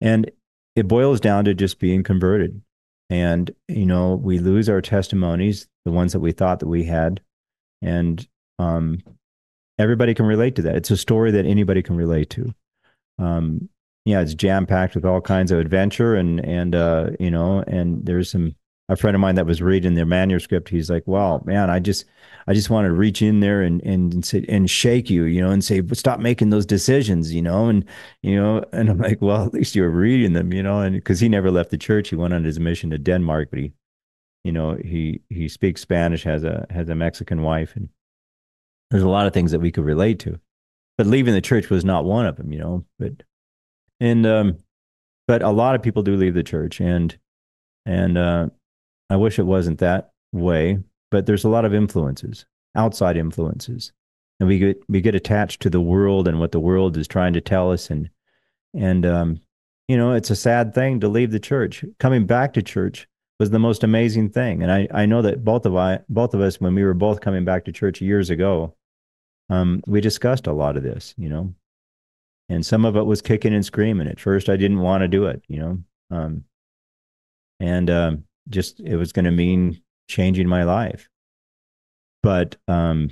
and 0.00 0.30
it 0.74 0.88
boils 0.88 1.20
down 1.20 1.44
to 1.44 1.52
just 1.52 1.78
being 1.78 2.02
converted 2.02 2.62
and 3.10 3.50
you 3.68 3.84
know 3.84 4.14
we 4.14 4.38
lose 4.38 4.70
our 4.70 4.80
testimonies 4.80 5.68
the 5.84 5.92
ones 5.92 6.14
that 6.14 6.20
we 6.20 6.32
thought 6.32 6.58
that 6.60 6.68
we 6.68 6.84
had 6.84 7.20
and 7.82 8.26
um, 8.58 8.98
everybody 9.78 10.14
can 10.14 10.26
relate 10.26 10.56
to 10.56 10.62
that. 10.62 10.76
It's 10.76 10.90
a 10.90 10.96
story 10.96 11.30
that 11.32 11.46
anybody 11.46 11.82
can 11.82 11.96
relate 11.96 12.30
to. 12.30 12.54
Um, 13.18 13.68
yeah 14.04 14.20
it's 14.20 14.34
jam 14.34 14.66
packed 14.66 14.96
with 14.96 15.04
all 15.04 15.20
kinds 15.20 15.52
of 15.52 15.60
adventure 15.60 16.16
and 16.16 16.44
and 16.44 16.74
uh, 16.74 17.10
you 17.20 17.30
know 17.30 17.62
and 17.68 18.04
there's 18.04 18.28
some 18.32 18.56
a 18.88 18.96
friend 18.96 19.14
of 19.14 19.20
mine 19.20 19.34
that 19.36 19.46
was 19.46 19.62
reading 19.62 19.94
their 19.94 20.06
manuscript, 20.06 20.68
he's 20.68 20.90
like, 20.90 21.06
"Wow, 21.06 21.42
man, 21.44 21.70
I 21.70 21.78
just, 21.78 22.04
I 22.46 22.54
just 22.54 22.70
want 22.70 22.86
to 22.86 22.92
reach 22.92 23.22
in 23.22 23.40
there 23.40 23.62
and 23.62 23.80
and 23.82 24.14
and, 24.14 24.24
say, 24.24 24.44
and 24.48 24.68
shake 24.68 25.10
you, 25.10 25.24
you 25.24 25.40
know, 25.40 25.50
and 25.50 25.64
say, 25.64 25.82
stop 25.92 26.20
making 26.20 26.50
those 26.50 26.66
decisions, 26.66 27.32
you 27.32 27.42
know, 27.42 27.68
and 27.68 27.84
you 28.22 28.36
know, 28.36 28.64
and 28.72 28.90
I'm 28.90 28.98
like, 28.98 29.20
well, 29.22 29.46
at 29.46 29.54
least 29.54 29.74
you 29.74 29.82
were 29.82 29.90
reading 29.90 30.32
them, 30.32 30.52
you 30.52 30.62
know, 30.62 30.80
and 30.80 30.94
because 30.96 31.20
he 31.20 31.28
never 31.28 31.50
left 31.50 31.70
the 31.70 31.78
church, 31.78 32.08
he 32.10 32.16
went 32.16 32.34
on 32.34 32.44
his 32.44 32.60
mission 32.60 32.90
to 32.90 32.98
Denmark, 32.98 33.48
but 33.50 33.60
he, 33.60 33.72
you 34.44 34.52
know, 34.52 34.76
he 34.84 35.20
he 35.30 35.48
speaks 35.48 35.80
Spanish, 35.80 36.24
has 36.24 36.44
a 36.44 36.66
has 36.70 36.88
a 36.88 36.94
Mexican 36.94 37.42
wife, 37.42 37.74
and 37.76 37.88
there's 38.92 39.02
a 39.02 39.08
lot 39.08 39.26
of 39.26 39.32
things 39.32 39.50
that 39.50 39.60
we 39.60 39.72
could 39.72 39.84
relate 39.84 40.18
to, 40.20 40.38
but 40.96 41.06
leaving 41.06 41.34
the 41.34 41.40
church 41.40 41.70
was 41.70 41.84
not 41.84 42.04
one 42.04 42.26
of 42.26 42.36
them, 42.36 42.52
you 42.52 42.58
know, 42.58 42.84
but 42.98 43.22
and 43.98 44.26
um, 44.26 44.58
but 45.26 45.42
a 45.42 45.50
lot 45.50 45.74
of 45.74 45.82
people 45.82 46.02
do 46.02 46.16
leave 46.16 46.34
the 46.34 46.42
church, 46.42 46.80
and 46.80 47.16
and 47.84 48.16
uh 48.16 48.48
I 49.10 49.16
wish 49.16 49.38
it 49.38 49.46
wasn't 49.46 49.78
that 49.80 50.12
way, 50.32 50.78
but 51.10 51.26
there's 51.26 51.44
a 51.44 51.48
lot 51.48 51.66
of 51.66 51.74
influences, 51.74 52.46
outside 52.74 53.16
influences. 53.16 53.92
And 54.40 54.48
we 54.48 54.58
get 54.58 54.82
we 54.88 55.00
get 55.00 55.14
attached 55.14 55.60
to 55.62 55.70
the 55.70 55.80
world 55.80 56.26
and 56.26 56.40
what 56.40 56.52
the 56.52 56.60
world 56.60 56.96
is 56.96 57.06
trying 57.06 57.32
to 57.34 57.40
tell 57.40 57.70
us 57.70 57.90
and 57.90 58.10
and 58.74 59.04
um, 59.04 59.40
you 59.88 59.96
know, 59.96 60.12
it's 60.12 60.30
a 60.30 60.36
sad 60.36 60.74
thing 60.74 61.00
to 61.00 61.08
leave 61.08 61.30
the 61.30 61.40
church. 61.40 61.84
Coming 61.98 62.26
back 62.26 62.54
to 62.54 62.62
church 62.62 63.06
was 63.38 63.50
the 63.50 63.58
most 63.58 63.84
amazing 63.84 64.30
thing. 64.30 64.62
And 64.62 64.72
I, 64.72 64.88
I 64.90 65.04
know 65.04 65.20
that 65.22 65.44
both 65.44 65.66
of 65.66 65.76
I 65.76 66.00
both 66.08 66.32
of 66.32 66.40
us 66.40 66.60
when 66.60 66.74
we 66.74 66.84
were 66.84 66.94
both 66.94 67.20
coming 67.20 67.44
back 67.44 67.64
to 67.66 67.72
church 67.72 68.00
years 68.00 68.30
ago, 68.30 68.74
um, 69.50 69.82
we 69.86 70.00
discussed 70.00 70.46
a 70.46 70.52
lot 70.52 70.76
of 70.76 70.82
this, 70.82 71.14
you 71.16 71.28
know. 71.28 71.54
And 72.48 72.64
some 72.66 72.84
of 72.84 72.96
it 72.96 73.04
was 73.04 73.22
kicking 73.22 73.54
and 73.54 73.64
screaming. 73.64 74.08
At 74.08 74.20
first 74.20 74.48
I 74.48 74.56
didn't 74.56 74.80
want 74.80 75.02
to 75.02 75.08
do 75.08 75.26
it, 75.26 75.42
you 75.48 75.58
know. 75.58 75.78
Um, 76.10 76.44
and 77.60 77.88
um, 77.90 78.24
just 78.48 78.80
it 78.80 78.96
was 78.96 79.12
going 79.12 79.24
to 79.24 79.30
mean 79.30 79.80
changing 80.08 80.48
my 80.48 80.64
life. 80.64 81.08
But 82.22 82.56
um, 82.68 83.10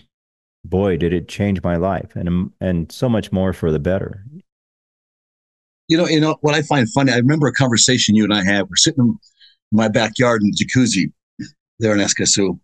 boy, 0.65 0.97
did 0.97 1.13
it 1.13 1.29
change 1.29 1.63
my 1.63 1.77
life, 1.77 2.15
and 2.15 2.29
um, 2.29 2.55
and 2.61 2.91
so 2.91 3.09
much 3.09 3.33
more 3.33 3.53
for 3.53 3.71
the 3.71 3.79
better. 3.79 4.25
You 5.89 5.97
know, 5.97 6.07
you 6.07 6.21
know 6.21 6.37
what 6.43 6.55
I 6.55 6.63
find 6.63 6.89
funny. 6.93 7.13
I 7.13 7.17
remember 7.17 7.49
a 7.49 7.53
conversation 7.53 8.15
you 8.15 8.25
and 8.25 8.35
I 8.35 8.45
had. 8.45 8.69
We're 8.69 8.77
sitting 8.77 9.05
in 9.05 9.19
my 9.73 9.89
backyard 9.89 10.43
in 10.43 10.51
the 10.51 10.65
jacuzzi 10.65 11.13
there 11.81 11.93
in 11.93 11.99
Escazú, 11.99 12.61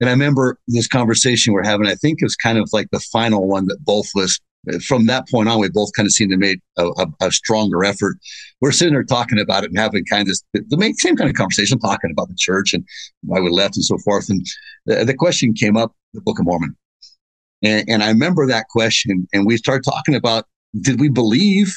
and 0.00 0.08
I 0.08 0.12
remember 0.12 0.58
this 0.68 0.88
conversation 0.88 1.52
we're 1.52 1.64
having. 1.64 1.86
I 1.86 1.94
think 1.94 2.20
it 2.20 2.24
was 2.24 2.36
kind 2.36 2.58
of 2.58 2.68
like 2.72 2.88
the 2.90 3.00
final 3.00 3.46
one 3.46 3.66
that 3.66 3.84
both 3.84 4.08
of 4.14 4.24
us 4.24 4.38
from 4.84 5.06
that 5.06 5.28
point 5.28 5.48
on, 5.48 5.60
we 5.60 5.68
both 5.68 5.90
kind 5.94 6.06
of 6.06 6.12
seemed 6.12 6.30
to 6.30 6.36
make 6.36 6.60
a, 6.76 6.86
a, 6.86 7.06
a, 7.20 7.32
stronger 7.32 7.84
effort. 7.84 8.16
We're 8.60 8.72
sitting 8.72 8.92
there 8.92 9.04
talking 9.04 9.38
about 9.38 9.64
it 9.64 9.70
and 9.70 9.78
having 9.78 10.04
kind 10.04 10.28
of 10.28 10.36
the 10.52 10.94
same 10.98 11.16
kind 11.16 11.30
of 11.30 11.36
conversation, 11.36 11.78
talking 11.78 12.10
about 12.10 12.28
the 12.28 12.34
church 12.36 12.74
and 12.74 12.84
why 13.22 13.40
we 13.40 13.50
left 13.50 13.76
and 13.76 13.84
so 13.84 13.98
forth. 13.98 14.28
And 14.28 14.44
the, 14.86 15.04
the 15.04 15.14
question 15.14 15.54
came 15.54 15.76
up, 15.76 15.92
the 16.12 16.20
Book 16.20 16.38
of 16.38 16.44
Mormon. 16.44 16.76
And, 17.62 17.88
and 17.88 18.02
I 18.02 18.08
remember 18.08 18.46
that 18.46 18.66
question, 18.68 19.26
and 19.32 19.46
we 19.46 19.56
started 19.56 19.84
talking 19.84 20.14
about 20.14 20.44
did 20.80 21.00
we 21.00 21.08
believe 21.08 21.76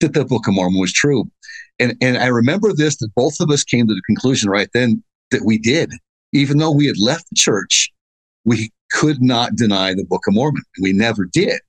that 0.00 0.14
the 0.14 0.24
Book 0.24 0.48
of 0.48 0.54
Mormon 0.54 0.80
was 0.80 0.92
true? 0.92 1.30
And, 1.78 1.96
and 2.00 2.16
I 2.16 2.26
remember 2.26 2.72
this 2.72 2.96
that 2.98 3.14
both 3.14 3.40
of 3.40 3.50
us 3.50 3.64
came 3.64 3.86
to 3.86 3.94
the 3.94 4.02
conclusion 4.06 4.50
right 4.50 4.68
then 4.72 5.02
that 5.30 5.44
we 5.44 5.58
did. 5.58 5.92
Even 6.32 6.58
though 6.58 6.70
we 6.70 6.86
had 6.86 6.98
left 6.98 7.28
the 7.30 7.36
church, 7.36 7.90
we 8.44 8.70
could 8.92 9.22
not 9.22 9.56
deny 9.56 9.94
the 9.94 10.04
Book 10.04 10.22
of 10.26 10.34
Mormon. 10.34 10.62
We 10.80 10.92
never 10.92 11.26
did. 11.26 11.60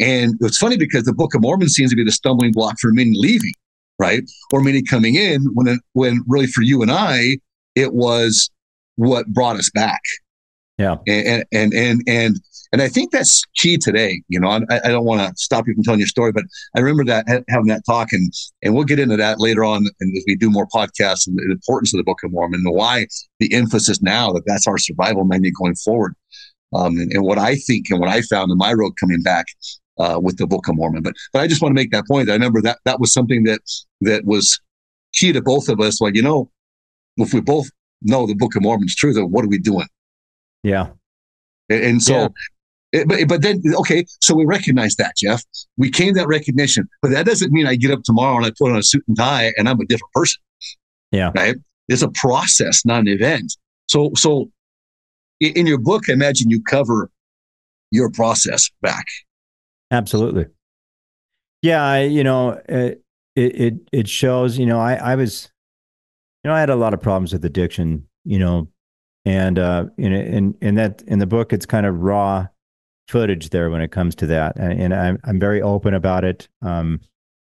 And 0.00 0.34
it's 0.40 0.58
funny 0.58 0.76
because 0.76 1.04
the 1.04 1.12
Book 1.12 1.34
of 1.34 1.42
Mormon 1.42 1.68
seems 1.68 1.90
to 1.90 1.96
be 1.96 2.04
the 2.04 2.12
stumbling 2.12 2.52
block 2.52 2.76
for 2.80 2.92
many 2.92 3.12
leaving, 3.14 3.52
right? 3.98 4.22
Or 4.52 4.60
many 4.60 4.82
coming 4.82 5.14
in 5.14 5.44
when, 5.54 5.78
when 5.92 6.22
really 6.26 6.46
for 6.46 6.62
you 6.62 6.82
and 6.82 6.90
I, 6.90 7.38
it 7.74 7.94
was 7.94 8.50
what 8.96 9.26
brought 9.28 9.56
us 9.56 9.70
back. 9.70 10.00
Yeah. 10.78 10.96
And, 11.06 11.44
and, 11.52 11.74
and, 11.74 12.02
and, 12.06 12.36
and 12.74 12.82
I 12.82 12.88
think 12.88 13.12
that's 13.12 13.44
key 13.54 13.78
today. 13.78 14.20
You 14.26 14.40
know, 14.40 14.48
I, 14.48 14.80
I 14.84 14.88
don't 14.88 15.04
want 15.04 15.20
to 15.20 15.32
stop 15.36 15.68
you 15.68 15.74
from 15.74 15.84
telling 15.84 16.00
your 16.00 16.08
story, 16.08 16.32
but 16.32 16.42
I 16.76 16.80
remember 16.80 17.04
that 17.04 17.24
having 17.48 17.68
that 17.68 17.86
talk 17.86 18.12
and, 18.12 18.32
and 18.64 18.74
we'll 18.74 18.82
get 18.82 18.98
into 18.98 19.16
that 19.16 19.38
later 19.38 19.62
on. 19.62 19.86
And 20.00 20.16
as 20.16 20.24
we 20.26 20.34
do 20.34 20.50
more 20.50 20.66
podcasts 20.66 21.28
and 21.28 21.38
the 21.38 21.52
importance 21.52 21.94
of 21.94 21.98
the 21.98 22.02
Book 22.02 22.24
of 22.24 22.32
Mormon 22.32 22.62
and 22.64 22.74
why 22.74 23.06
the 23.38 23.54
emphasis 23.54 24.02
now 24.02 24.32
that 24.32 24.42
that's 24.44 24.66
our 24.66 24.76
survival 24.76 25.22
menu 25.22 25.52
going 25.52 25.76
forward. 25.76 26.14
Um, 26.74 26.98
and, 26.98 27.12
and, 27.12 27.22
what 27.22 27.38
I 27.38 27.54
think 27.54 27.90
and 27.90 28.00
what 28.00 28.08
I 28.08 28.22
found 28.22 28.50
in 28.50 28.58
my 28.58 28.72
road 28.72 28.94
coming 28.98 29.22
back 29.22 29.46
uh, 30.00 30.18
with 30.20 30.38
the 30.38 30.46
Book 30.48 30.66
of 30.66 30.74
Mormon. 30.74 31.04
But 31.04 31.14
but 31.32 31.42
I 31.42 31.46
just 31.46 31.62
want 31.62 31.70
to 31.70 31.80
make 31.80 31.92
that 31.92 32.08
point. 32.08 32.28
I 32.28 32.32
remember 32.32 32.60
that 32.62 32.78
that 32.86 32.98
was 32.98 33.12
something 33.12 33.44
that 33.44 33.60
that 34.00 34.24
was 34.24 34.58
key 35.12 35.32
to 35.32 35.40
both 35.40 35.68
of 35.68 35.78
us. 35.78 36.00
Like 36.00 36.16
you 36.16 36.22
know, 36.22 36.50
if 37.18 37.32
we 37.32 37.40
both 37.40 37.68
know 38.02 38.26
the 38.26 38.34
Book 38.34 38.56
of 38.56 38.62
Mormon's 38.62 38.96
true, 38.96 39.12
then 39.12 39.30
what 39.30 39.44
are 39.44 39.48
we 39.48 39.58
doing? 39.58 39.86
Yeah. 40.64 40.88
And, 41.68 41.84
and 41.84 42.02
so. 42.02 42.14
Yeah. 42.14 42.28
It, 42.94 43.08
but, 43.08 43.28
but 43.28 43.42
then 43.42 43.62
okay 43.74 44.04
so 44.22 44.34
we 44.34 44.44
recognize 44.44 44.94
that 44.96 45.16
jeff 45.16 45.42
we 45.76 45.90
came 45.90 46.14
to 46.14 46.20
that 46.20 46.28
recognition 46.28 46.88
but 47.02 47.10
that 47.10 47.26
doesn't 47.26 47.52
mean 47.52 47.66
i 47.66 47.74
get 47.74 47.90
up 47.90 48.02
tomorrow 48.04 48.36
and 48.36 48.46
i 48.46 48.52
put 48.58 48.70
on 48.70 48.78
a 48.78 48.82
suit 48.82 49.02
and 49.08 49.16
tie 49.16 49.52
and 49.56 49.68
i'm 49.68 49.80
a 49.80 49.86
different 49.86 50.12
person 50.12 50.40
yeah 51.10 51.30
right 51.34 51.56
it's 51.88 52.02
a 52.02 52.10
process 52.10 52.84
not 52.84 53.00
an 53.00 53.08
event 53.08 53.56
so 53.88 54.10
so 54.14 54.50
in 55.40 55.66
your 55.66 55.78
book 55.78 56.08
i 56.08 56.12
imagine 56.12 56.50
you 56.50 56.62
cover 56.62 57.10
your 57.90 58.10
process 58.10 58.70
back 58.80 59.06
Absolutely. 59.94 60.46
Yeah, 61.62 61.82
I, 61.82 62.02
you 62.02 62.24
know, 62.24 62.60
it, 62.68 63.02
it 63.36 63.74
it 63.92 64.08
shows. 64.08 64.58
You 64.58 64.66
know, 64.66 64.78
I 64.78 64.94
I 64.94 65.14
was, 65.14 65.50
you 66.42 66.50
know, 66.50 66.54
I 66.54 66.60
had 66.60 66.70
a 66.70 66.76
lot 66.76 66.94
of 66.94 67.00
problems 67.00 67.32
with 67.32 67.44
addiction. 67.44 68.06
You 68.24 68.38
know, 68.38 68.68
and 69.24 69.58
uh, 69.58 69.86
in 69.96 70.12
in 70.12 70.56
in 70.60 70.74
that 70.74 71.02
in 71.06 71.20
the 71.20 71.26
book, 71.26 71.52
it's 71.52 71.64
kind 71.64 71.86
of 71.86 72.00
raw 72.00 72.48
footage 73.08 73.50
there 73.50 73.70
when 73.70 73.80
it 73.80 73.92
comes 73.92 74.14
to 74.16 74.26
that, 74.28 74.56
and, 74.56 74.80
and 74.80 74.94
I'm 74.94 75.18
I'm 75.24 75.38
very 75.40 75.62
open 75.62 75.94
about 75.94 76.24
it. 76.24 76.48
Um, 76.62 77.00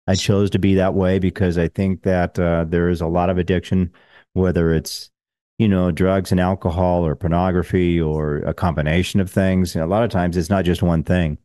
I 0.06 0.14
chose 0.14 0.50
to 0.50 0.58
be 0.58 0.74
that 0.76 0.94
way 0.94 1.18
because 1.18 1.58
I 1.58 1.68
think 1.68 2.02
that 2.02 2.38
uh, 2.38 2.64
there 2.68 2.88
is 2.88 3.00
a 3.00 3.06
lot 3.06 3.30
of 3.30 3.38
addiction, 3.38 3.92
whether 4.34 4.72
it's 4.72 5.10
you 5.58 5.68
know 5.68 5.90
drugs 5.90 6.30
and 6.30 6.40
alcohol 6.40 7.06
or 7.06 7.16
pornography 7.16 8.00
or 8.00 8.38
a 8.38 8.54
combination 8.54 9.20
of 9.20 9.30
things. 9.30 9.74
And 9.74 9.82
a 9.82 9.88
lot 9.88 10.04
of 10.04 10.10
times, 10.10 10.36
it's 10.36 10.50
not 10.50 10.64
just 10.64 10.82
one 10.82 11.02
thing 11.02 11.38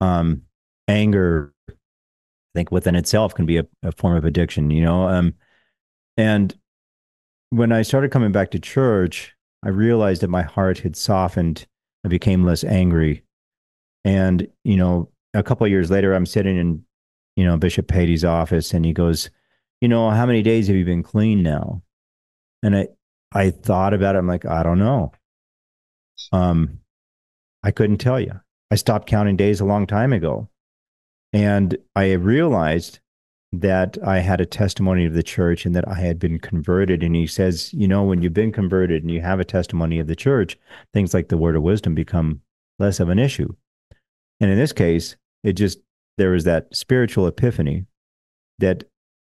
um, 0.00 0.42
anger, 0.86 1.52
I 1.68 1.72
think 2.54 2.70
within 2.72 2.94
itself 2.94 3.34
can 3.34 3.46
be 3.46 3.58
a, 3.58 3.66
a 3.82 3.92
form 3.92 4.16
of 4.16 4.24
addiction, 4.24 4.70
you 4.70 4.82
know? 4.82 5.08
Um, 5.08 5.34
and 6.16 6.56
when 7.50 7.72
I 7.72 7.82
started 7.82 8.10
coming 8.10 8.32
back 8.32 8.50
to 8.52 8.58
church, 8.58 9.34
I 9.64 9.70
realized 9.70 10.22
that 10.22 10.28
my 10.28 10.42
heart 10.42 10.78
had 10.78 10.96
softened. 10.96 11.66
I 12.04 12.08
became 12.08 12.44
less 12.44 12.64
angry. 12.64 13.24
And, 14.04 14.48
you 14.64 14.76
know, 14.76 15.10
a 15.34 15.42
couple 15.42 15.66
years 15.66 15.90
later, 15.90 16.14
I'm 16.14 16.26
sitting 16.26 16.56
in, 16.56 16.84
you 17.36 17.44
know, 17.44 17.56
Bishop 17.56 17.88
Patey's 17.88 18.24
office 18.24 18.72
and 18.72 18.84
he 18.84 18.92
goes, 18.92 19.30
you 19.80 19.88
know, 19.88 20.10
how 20.10 20.26
many 20.26 20.42
days 20.42 20.66
have 20.66 20.76
you 20.76 20.84
been 20.84 21.02
clean 21.02 21.42
now? 21.42 21.82
And 22.62 22.76
I, 22.76 22.88
I 23.32 23.50
thought 23.50 23.94
about 23.94 24.14
it. 24.14 24.18
I'm 24.18 24.26
like, 24.26 24.46
I 24.46 24.62
don't 24.62 24.78
know. 24.78 25.12
Um, 26.32 26.80
I 27.62 27.70
couldn't 27.70 27.98
tell 27.98 28.18
you. 28.18 28.40
I 28.70 28.76
stopped 28.76 29.08
counting 29.08 29.36
days 29.36 29.60
a 29.60 29.64
long 29.64 29.86
time 29.86 30.12
ago. 30.12 30.48
And 31.32 31.76
I 31.94 32.12
realized 32.12 33.00
that 33.52 33.96
I 34.04 34.18
had 34.18 34.40
a 34.40 34.46
testimony 34.46 35.06
of 35.06 35.14
the 35.14 35.22
church 35.22 35.64
and 35.64 35.74
that 35.74 35.88
I 35.88 35.94
had 35.94 36.18
been 36.18 36.38
converted. 36.38 37.02
And 37.02 37.14
he 37.14 37.26
says, 37.26 37.72
you 37.72 37.88
know, 37.88 38.02
when 38.02 38.22
you've 38.22 38.34
been 38.34 38.52
converted 38.52 39.02
and 39.02 39.10
you 39.10 39.20
have 39.20 39.40
a 39.40 39.44
testimony 39.44 39.98
of 39.98 40.06
the 40.06 40.16
church, 40.16 40.58
things 40.92 41.14
like 41.14 41.28
the 41.28 41.38
word 41.38 41.56
of 41.56 41.62
wisdom 41.62 41.94
become 41.94 42.42
less 42.78 43.00
of 43.00 43.08
an 43.08 43.18
issue. 43.18 43.54
And 44.40 44.50
in 44.50 44.58
this 44.58 44.72
case, 44.72 45.16
it 45.42 45.54
just, 45.54 45.78
there 46.16 46.30
was 46.30 46.44
that 46.44 46.74
spiritual 46.74 47.26
epiphany 47.26 47.86
that 48.58 48.84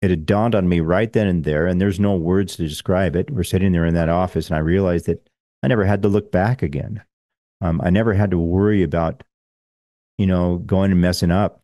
it 0.00 0.10
had 0.10 0.26
dawned 0.26 0.54
on 0.54 0.68
me 0.68 0.80
right 0.80 1.12
then 1.12 1.26
and 1.26 1.44
there. 1.44 1.66
And 1.66 1.80
there's 1.80 1.98
no 1.98 2.16
words 2.16 2.56
to 2.56 2.68
describe 2.68 3.16
it. 3.16 3.30
We're 3.30 3.42
sitting 3.42 3.72
there 3.72 3.86
in 3.86 3.94
that 3.94 4.08
office, 4.08 4.48
and 4.48 4.56
I 4.56 4.60
realized 4.60 5.06
that 5.06 5.28
I 5.62 5.68
never 5.68 5.84
had 5.84 6.02
to 6.02 6.08
look 6.08 6.30
back 6.30 6.62
again. 6.62 7.02
Um, 7.60 7.80
I 7.82 7.90
never 7.90 8.14
had 8.14 8.30
to 8.30 8.38
worry 8.38 8.82
about, 8.82 9.24
you 10.16 10.26
know, 10.26 10.58
going 10.58 10.92
and 10.92 11.00
messing 11.00 11.32
up 11.32 11.62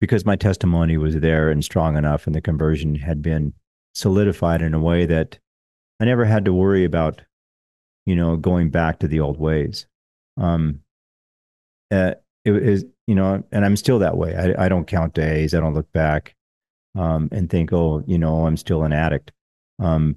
because 0.00 0.24
my 0.24 0.36
testimony 0.36 0.96
was 0.96 1.20
there 1.20 1.50
and 1.50 1.64
strong 1.64 1.96
enough, 1.96 2.26
and 2.26 2.34
the 2.34 2.40
conversion 2.40 2.96
had 2.96 3.22
been 3.22 3.54
solidified 3.94 4.60
in 4.60 4.74
a 4.74 4.80
way 4.80 5.06
that 5.06 5.38
I 6.00 6.04
never 6.04 6.24
had 6.24 6.44
to 6.46 6.52
worry 6.52 6.84
about, 6.84 7.22
you 8.04 8.16
know, 8.16 8.36
going 8.36 8.70
back 8.70 8.98
to 8.98 9.08
the 9.08 9.20
old 9.20 9.38
ways. 9.38 9.86
Um, 10.36 10.80
uh, 11.94 12.14
it 12.44 12.56
is, 12.56 12.84
you 13.06 13.14
know, 13.14 13.42
and 13.52 13.64
I'm 13.64 13.76
still 13.76 13.98
that 14.00 14.16
way. 14.16 14.34
I, 14.36 14.66
I 14.66 14.68
don't 14.68 14.86
count 14.86 15.14
days. 15.14 15.54
I 15.54 15.60
don't 15.60 15.74
look 15.74 15.90
back 15.92 16.34
um, 16.94 17.28
and 17.32 17.48
think, 17.48 17.72
oh, 17.72 18.02
you 18.06 18.18
know, 18.18 18.46
I'm 18.46 18.56
still 18.56 18.82
an 18.82 18.92
addict, 18.92 19.32
because 19.78 19.96
um, 19.96 20.16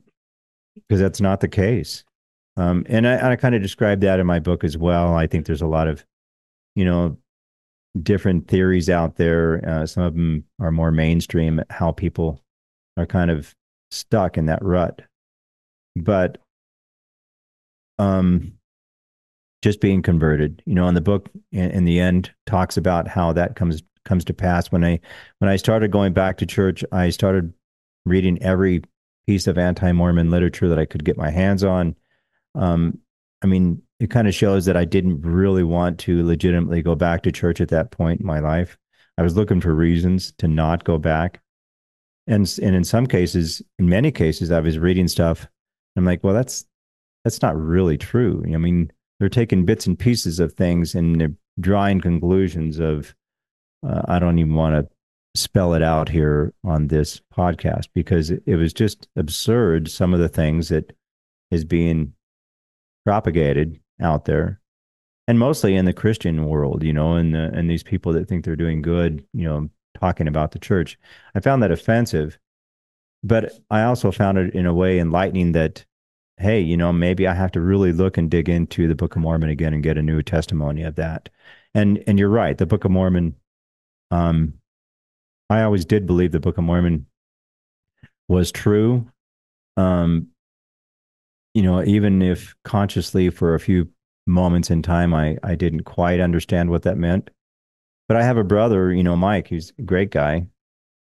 that's 0.90 1.22
not 1.22 1.40
the 1.40 1.48
case. 1.48 2.04
Um, 2.58 2.86
and 2.90 3.08
I, 3.08 3.32
I 3.32 3.36
kind 3.36 3.56
of 3.56 3.62
describe 3.62 4.02
that 4.02 4.20
in 4.20 4.26
my 4.26 4.40
book 4.40 4.64
as 4.64 4.78
well. 4.78 5.14
I 5.14 5.28
think 5.28 5.46
there's 5.46 5.62
a 5.62 5.68
lot 5.68 5.88
of, 5.88 6.04
you 6.76 6.86
know, 6.86 7.18
different 8.02 8.48
theories 8.48 8.90
out 8.90 9.16
there. 9.16 9.64
Uh, 9.68 9.86
some 9.86 10.04
of 10.04 10.14
them 10.14 10.44
are 10.60 10.72
more 10.72 10.92
mainstream, 10.92 11.62
how 11.70 11.92
people 11.92 12.42
are 12.98 13.06
kind 13.06 13.32
of 13.32 13.56
stuck 13.92 14.38
in 14.38 14.48
that 14.48 14.64
rut. 14.64 15.02
But 15.96 16.40
um, 18.00 18.57
just 19.62 19.82
being 19.82 20.02
converted, 20.02 20.62
you 20.66 20.76
know, 20.76 20.88
and 20.88 20.96
the 20.96 21.02
book 21.02 21.30
in, 21.52 21.72
in 21.72 21.86
the 21.86 22.00
end 22.00 22.32
talks 22.46 22.78
about 22.78 23.08
how 23.08 23.34
that 23.34 23.56
comes 23.56 23.84
comes 24.06 24.24
to 24.26 24.34
pass. 24.34 24.72
When 24.72 24.84
I 24.84 25.00
when 25.40 25.50
I 25.50 25.56
started 25.56 25.92
going 25.92 26.14
back 26.14 26.38
to 26.38 26.46
church, 26.46 26.84
I 26.92 27.10
started 27.10 27.54
reading 28.06 28.42
every 28.42 28.84
piece 29.26 29.48
of 29.48 29.58
anti-Mormon 29.58 30.32
literature 30.32 30.70
that 30.70 30.80
I 30.80 30.86
could 30.86 31.04
get 31.04 31.18
my 31.18 31.30
hands 31.30 31.64
on 31.64 31.96
um, 32.58 33.00
I 33.44 33.48
mean, 33.48 33.82
it 34.00 34.10
kind 34.10 34.28
of 34.28 34.34
shows 34.34 34.66
that 34.66 34.76
I 34.76 34.86
didn't 34.86 35.22
really 35.22 35.64
want 35.64 36.00
to 36.00 36.26
legitimately 36.26 36.82
go 36.82 36.96
back 36.96 37.24
to 37.24 37.32
church 37.32 37.62
at 37.62 37.70
that 37.70 37.92
point 37.92 38.20
in 38.20 38.26
my 38.26 38.40
life. 38.40 38.78
I 39.18 39.22
was 39.22 39.36
looking 39.36 39.62
for 39.62 39.74
reasons 39.74 40.34
to 40.40 40.48
not 40.48 40.84
go 40.84 40.98
back. 40.98 41.42
And, 42.26 42.52
and 42.62 42.76
in 42.76 42.84
some 42.84 43.08
cases, 43.08 43.62
in 43.80 43.88
many 43.88 44.12
cases, 44.12 44.52
I 44.52 44.60
was 44.60 44.78
reading 44.78 45.08
stuff. 45.08 45.48
I'm 45.96 46.06
like, 46.06 46.24
well, 46.24 46.34
that's 46.34 46.66
that's 47.24 47.42
not 47.42 47.60
really 47.60 47.98
true. 47.98 48.44
I 48.54 48.58
mean, 48.58 48.92
they're 49.20 49.30
taking 49.30 49.66
bits 49.66 49.88
and 49.88 49.98
pieces 49.98 50.40
of 50.40 50.54
things 50.54 50.96
and 50.96 51.20
they're 51.20 51.36
drawing 51.60 52.02
conclusions 52.02 52.80
of. 52.80 53.16
Uh, 53.88 54.02
I 54.08 54.18
don't 54.18 54.40
even 54.40 54.56
want 54.56 54.76
to 54.76 55.40
spell 55.40 55.76
it 55.76 55.84
out 55.84 56.10
here 56.10 56.52
on 56.64 56.88
this 56.88 57.22
podcast 57.36 57.90
because 57.94 58.32
it, 58.32 58.56
was 58.56 58.74
just 58.74 59.08
absurd. 59.16 59.90
Some 59.90 60.14
of 60.14 60.20
the 60.20 60.30
things 60.30 60.70
that 60.70 60.96
is 61.52 61.64
being 61.64 62.14
propagated 63.06 63.80
out 64.02 64.26
there 64.26 64.60
and 65.28 65.38
mostly 65.38 65.76
in 65.76 65.86
the 65.86 65.94
Christian 65.94 66.46
world, 66.46 66.84
you 66.84 66.94
know, 66.94 67.16
and 67.16 67.36
the, 67.36 67.52
and 67.54 67.70
these 67.70 67.84
people 67.84 68.14
that 68.14 68.28
think 68.28 68.46
they're 68.46 68.56
doing 68.56 68.82
good, 68.82 69.26
you 69.34 69.44
know, 69.44 69.70
talking 70.00 70.28
about 70.28 70.52
the 70.52 70.60
church. 70.60 70.98
I 71.36 71.40
found 71.42 71.62
that 71.62 71.72
offensive, 71.72 72.40
but 73.24 73.52
I 73.70 73.84
also 73.84 74.12
found 74.12 74.38
it 74.38 74.54
in 74.54 74.66
a 74.66 74.74
way 74.74 75.00
enlightening 75.00 75.52
that, 75.52 75.86
hey, 76.38 76.60
you 76.60 76.78
know, 76.78 76.94
maybe 76.94 77.28
I 77.28 77.34
have 77.34 77.52
to 77.54 77.62
really 77.62 77.92
look 77.92 78.18
and 78.18 78.30
dig 78.30 78.48
into 78.48 78.88
the 78.88 78.96
Book 78.96 79.16
of 79.16 79.22
Mormon 79.22 79.50
again 79.50 79.74
and 79.74 79.84
get 79.84 79.98
a 79.98 80.04
new 80.04 80.22
testimony 80.22 80.84
of 80.84 80.96
that. 80.96 81.30
And 81.74 82.04
and 82.08 82.18
you're 82.18 82.30
right, 82.30 82.58
the 82.58 82.66
Book 82.66 82.86
of 82.86 82.92
Mormon. 82.92 83.36
Um, 84.12 84.54
I 85.50 85.64
always 85.64 85.86
did 85.86 86.06
believe 86.06 86.32
the 86.32 86.40
Book 86.40 86.58
of 86.58 86.64
Mormon 86.64 87.08
was 88.28 88.52
true. 88.52 89.08
Um, 89.78 90.28
you 91.54 91.64
know, 91.64 91.84
even 91.84 92.22
if 92.22 92.56
consciously 92.64 93.30
for 93.30 93.56
a 93.56 93.60
few 93.60 93.90
moments 94.26 94.70
in 94.70 94.82
time, 94.82 95.14
I, 95.14 95.38
I 95.44 95.56
didn't 95.56 95.84
quite 95.84 96.20
understand 96.20 96.70
what 96.70 96.84
that 96.84 96.98
meant. 96.98 97.30
But 98.08 98.18
I 98.18 98.24
have 98.24 98.38
a 98.38 98.44
brother, 98.44 98.94
you 98.94 99.04
know, 99.04 99.16
Mike, 99.16 99.48
who's 99.48 99.74
a 99.80 99.82
great 99.82 100.12
guy. 100.12 100.48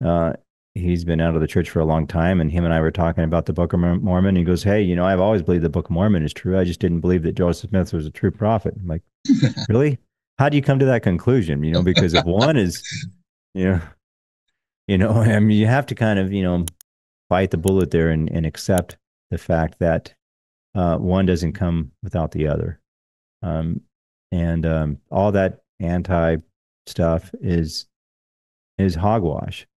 Uh, 0.03 0.33
he's 0.75 1.05
been 1.05 1.21
out 1.21 1.35
of 1.35 1.41
the 1.41 1.47
church 1.47 1.69
for 1.69 1.79
a 1.79 1.85
long 1.85 2.07
time, 2.07 2.41
and 2.41 2.51
him 2.51 2.65
and 2.65 2.73
I 2.73 2.81
were 2.81 2.91
talking 2.91 3.23
about 3.23 3.45
the 3.45 3.53
Book 3.53 3.73
of 3.73 3.79
Mormon. 3.79 4.35
He 4.35 4.43
goes, 4.43 4.63
"Hey, 4.63 4.81
you 4.81 4.95
know, 4.95 5.05
I've 5.05 5.19
always 5.19 5.43
believed 5.43 5.63
the 5.63 5.69
Book 5.69 5.85
of 5.85 5.91
Mormon 5.91 6.23
is 6.23 6.33
true. 6.33 6.57
I 6.57 6.63
just 6.63 6.79
didn't 6.79 7.01
believe 7.01 7.23
that 7.23 7.33
Joseph 7.33 7.69
Smith 7.69 7.93
was 7.93 8.05
a 8.05 8.11
true 8.11 8.31
prophet." 8.31 8.75
I'm 8.79 8.87
like, 8.87 9.03
really? 9.69 9.99
How 10.39 10.49
do 10.49 10.57
you 10.57 10.63
come 10.63 10.79
to 10.79 10.85
that 10.85 11.03
conclusion? 11.03 11.63
You 11.63 11.71
know, 11.73 11.83
because 11.83 12.13
if 12.13 12.25
one 12.25 12.57
is, 12.57 12.81
you 13.53 13.65
know, 13.65 13.81
you 14.87 14.97
know, 14.97 15.11
I 15.11 15.39
mean, 15.39 15.57
you 15.57 15.67
have 15.67 15.85
to 15.87 15.95
kind 15.95 16.19
of, 16.19 16.33
you 16.33 16.43
know, 16.43 16.65
bite 17.29 17.51
the 17.51 17.57
bullet 17.57 17.91
there 17.91 18.09
and, 18.09 18.29
and 18.29 18.45
accept 18.45 18.97
the 19.31 19.37
fact 19.37 19.79
that 19.79 20.13
uh, 20.75 20.97
one 20.97 21.25
doesn't 21.25 21.53
come 21.53 21.91
without 22.01 22.31
the 22.31 22.47
other. 22.47 22.79
Um, 23.41 23.81
and 24.31 24.65
um, 24.65 24.97
all 25.11 25.31
that 25.31 25.61
anti 25.79 26.37
stuff 26.87 27.31
is 27.41 27.85
is 28.77 28.95
hogwash. 28.95 29.67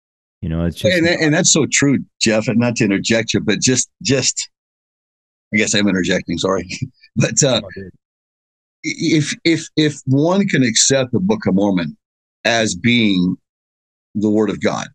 You 0.46 0.54
know, 0.54 0.64
it's 0.64 0.76
just 0.76 0.96
and, 0.96 1.08
and 1.08 1.34
that's 1.34 1.52
so 1.52 1.66
true, 1.72 1.98
Jeff. 2.20 2.46
And 2.46 2.60
not 2.60 2.76
to 2.76 2.84
interject 2.84 3.34
you, 3.34 3.40
but 3.40 3.60
just 3.60 3.90
just 4.00 4.48
I 5.52 5.56
guess 5.56 5.74
I'm 5.74 5.88
interjecting. 5.88 6.38
Sorry, 6.38 6.68
but 7.16 7.42
uh, 7.42 7.62
oh, 7.64 7.82
if 8.84 9.34
if 9.42 9.66
if 9.74 9.96
one 10.06 10.46
can 10.46 10.62
accept 10.62 11.10
the 11.10 11.18
Book 11.18 11.46
of 11.48 11.56
Mormon 11.56 11.96
as 12.44 12.76
being 12.76 13.36
the 14.14 14.30
Word 14.30 14.48
of 14.48 14.60
God, 14.60 14.86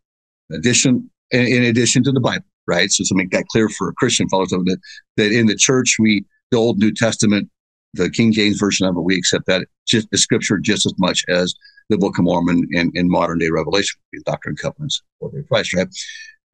addition 0.53 1.11
in 1.31 1.63
addition 1.63 2.01
to 2.03 2.13
the 2.13 2.21
Bible, 2.21 2.45
right? 2.65 2.89
So 2.89 3.03
to 3.05 3.13
make 3.13 3.31
that 3.31 3.43
clear 3.49 3.67
for 3.67 3.89
a 3.89 3.93
Christian 3.95 4.29
followers 4.29 4.51
that 4.51 4.79
that 5.17 5.33
in 5.33 5.47
the 5.47 5.57
church 5.57 5.97
we 5.99 6.23
the 6.51 6.57
Old 6.59 6.77
New 6.77 6.93
Testament, 6.93 7.49
the 7.93 8.09
King 8.09 8.31
James 8.31 8.57
version 8.57 8.87
of 8.87 8.95
it, 8.95 9.01
we 9.01 9.17
accept 9.17 9.47
that 9.47 9.67
just 9.85 10.09
the 10.11 10.17
scripture 10.17 10.59
just 10.59 10.85
as 10.85 10.93
much 10.97 11.25
as 11.27 11.53
the 11.91 11.97
Book 11.97 12.17
of 12.17 12.23
Mormon 12.23 12.67
and, 12.73 12.91
and 12.95 13.10
modern 13.10 13.38
day 13.38 13.49
Revelation, 13.49 13.99
Doctrine 14.25 14.54
and 14.54 14.60
Covenants, 14.60 15.04
or 15.19 15.30
their 15.30 15.43
Christ, 15.43 15.73
right? 15.73 15.88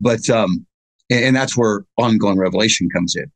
But 0.02 0.30
um, 0.30 0.65
and, 1.10 1.26
and 1.26 1.36
that's 1.36 1.56
where 1.56 1.86
ongoing 1.97 2.38
revelation 2.38 2.89
comes 2.89 3.15
in. 3.15 3.32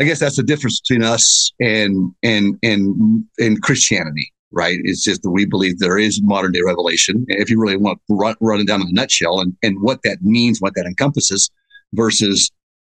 I 0.00 0.04
guess 0.04 0.20
that's 0.20 0.36
the 0.36 0.42
difference 0.42 0.80
between 0.80 1.02
us 1.02 1.52
and 1.58 2.12
and 2.22 2.58
and 2.62 3.24
and 3.38 3.62
Christianity, 3.62 4.32
right? 4.52 4.78
It's 4.84 5.02
just 5.02 5.22
that 5.22 5.30
we 5.30 5.46
believe 5.46 5.78
there 5.78 5.98
is 5.98 6.22
modern 6.22 6.52
day 6.52 6.60
revelation. 6.64 7.24
If 7.28 7.50
you 7.50 7.60
really 7.60 7.78
want 7.78 7.98
to 8.08 8.14
run, 8.14 8.36
run 8.40 8.60
it 8.60 8.66
down 8.66 8.82
in 8.82 8.88
a 8.88 8.92
nutshell 8.92 9.40
and, 9.40 9.56
and 9.62 9.80
what 9.82 10.00
that 10.04 10.22
means, 10.22 10.60
what 10.60 10.74
that 10.74 10.86
encompasses, 10.86 11.50
versus 11.94 12.50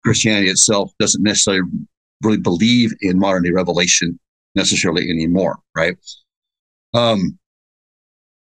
Christianity 0.03 0.49
itself 0.49 0.91
doesn't 0.99 1.23
necessarily 1.23 1.63
really 2.21 2.37
believe 2.37 2.93
in 3.01 3.17
modern 3.17 3.43
day 3.43 3.51
revelation 3.51 4.19
necessarily 4.55 5.09
anymore, 5.09 5.59
right? 5.75 5.95
Um, 6.93 7.37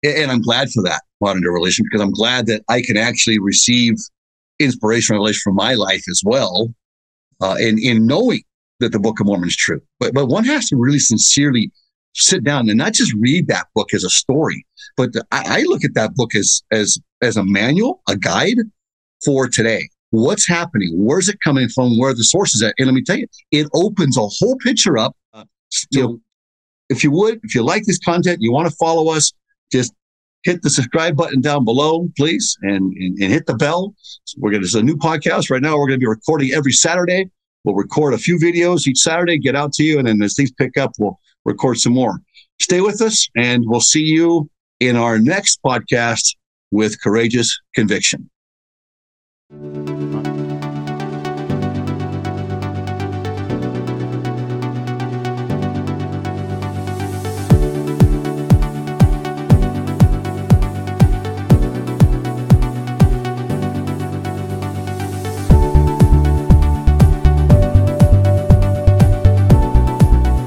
and 0.03 0.31
I'm 0.31 0.43
glad 0.43 0.71
for 0.71 0.83
that 0.83 1.03
modern 1.21 1.43
day 1.43 1.49
because 1.83 2.01
I'm 2.01 2.13
glad 2.13 2.47
that 2.47 2.63
I 2.69 2.83
can 2.83 2.97
actually 2.97 3.39
receive 3.39 3.95
inspiration 4.59 5.15
revelation 5.15 5.41
from 5.43 5.57
my 5.57 5.75
life 5.75 6.05
as 6.09 6.23
well, 6.25 6.73
uh, 7.41 7.57
in 7.61 7.79
in 7.79 8.07
knowing 8.07 8.43
that 8.81 8.93
the 8.93 8.99
Book 8.99 9.21
of 9.21 9.27
Mormon 9.27 9.49
is 9.49 9.57
true. 9.57 9.81
But 9.99 10.15
but 10.15 10.27
one 10.27 10.45
has 10.45 10.69
to 10.69 10.77
really 10.77 10.99
sincerely 10.99 11.71
sit 12.15 12.43
down 12.43 12.69
and 12.69 12.79
not 12.79 12.93
just 12.93 13.15
read 13.15 13.47
that 13.49 13.67
book 13.75 13.95
as 13.95 14.05
a 14.05 14.11
story, 14.11 14.67
but 14.97 15.11
I, 15.31 15.61
I 15.61 15.63
look 15.63 15.85
at 15.85 15.95
that 15.95 16.15
book 16.15 16.35
as 16.35 16.63
as 16.71 16.99
as 17.23 17.37
a 17.37 17.45
manual, 17.45 18.03
a 18.09 18.17
guide 18.17 18.59
for 19.25 19.49
today. 19.49 19.89
What's 20.11 20.47
happening? 20.47 20.91
Where's 20.95 21.29
it 21.29 21.39
coming 21.45 21.69
from? 21.69 21.99
Where 21.99 22.15
the 22.15 22.25
sources 22.25 22.63
at? 22.63 22.75
And 22.79 22.87
let 22.87 22.95
me 22.95 23.03
tell 23.03 23.19
you, 23.19 23.29
it 23.53 23.69
opens 23.75 24.17
a 24.17 24.23
whole 24.23 24.57
picture 24.57 24.99
up. 24.99 25.15
Uh, 25.33 25.45
you 25.91 26.03
know, 26.03 26.21
if 26.89 27.05
you 27.05 27.13
would, 27.13 27.39
if 27.45 27.55
you 27.55 27.63
like 27.63 27.85
this 27.85 27.99
content, 27.99 28.39
you 28.41 28.53
want 28.53 28.69
to 28.69 28.75
follow 28.75 29.13
us, 29.13 29.33
just 29.71 29.93
hit 30.43 30.63
the 30.63 30.71
subscribe 30.71 31.17
button 31.17 31.41
down 31.41 31.65
below, 31.65 32.09
please, 32.17 32.57
and, 32.63 32.93
and, 32.95 33.19
and 33.19 33.33
hit 33.33 33.47
the 33.47 33.55
bell. 33.55 33.95
We're 34.39 34.51
going 34.51 34.65
to, 34.65 34.79
a 34.79 34.83
new 34.83 34.97
podcast 34.97 35.51
right 35.51 35.63
now. 35.63 35.77
We're 35.77 35.87
going 35.87 36.01
to 36.01 36.05
be 36.05 36.09
recording 36.09 36.53
every 36.53 36.73
Saturday. 36.73 37.31
We'll 37.65 37.75
record 37.75 38.15
a 38.15 38.19
few 38.19 38.39
videos 38.39 38.87
each 38.87 38.99
Saturday, 38.99 39.39
get 39.39 39.55
out 39.55 39.73
to 39.75 39.85
you. 39.85 39.99
And 39.99 40.09
then 40.09 40.23
as 40.23 40.35
things 40.35 40.53
pick 40.53 40.79
up, 40.79 40.93
we'll 40.99 41.19
record 41.45 41.79
some 41.79 41.93
more. 41.93 42.21
Stay 42.61 42.81
with 42.81 43.03
us 43.03 43.29
and 43.37 43.65
we'll 43.67 43.81
see 43.81 44.03
you 44.03 44.49
in 44.81 44.97
our 44.97 45.19
next 45.19 45.61
podcast 45.63 46.37
with 46.71 47.01
Courageous 47.03 47.59
Conviction. 47.75 48.31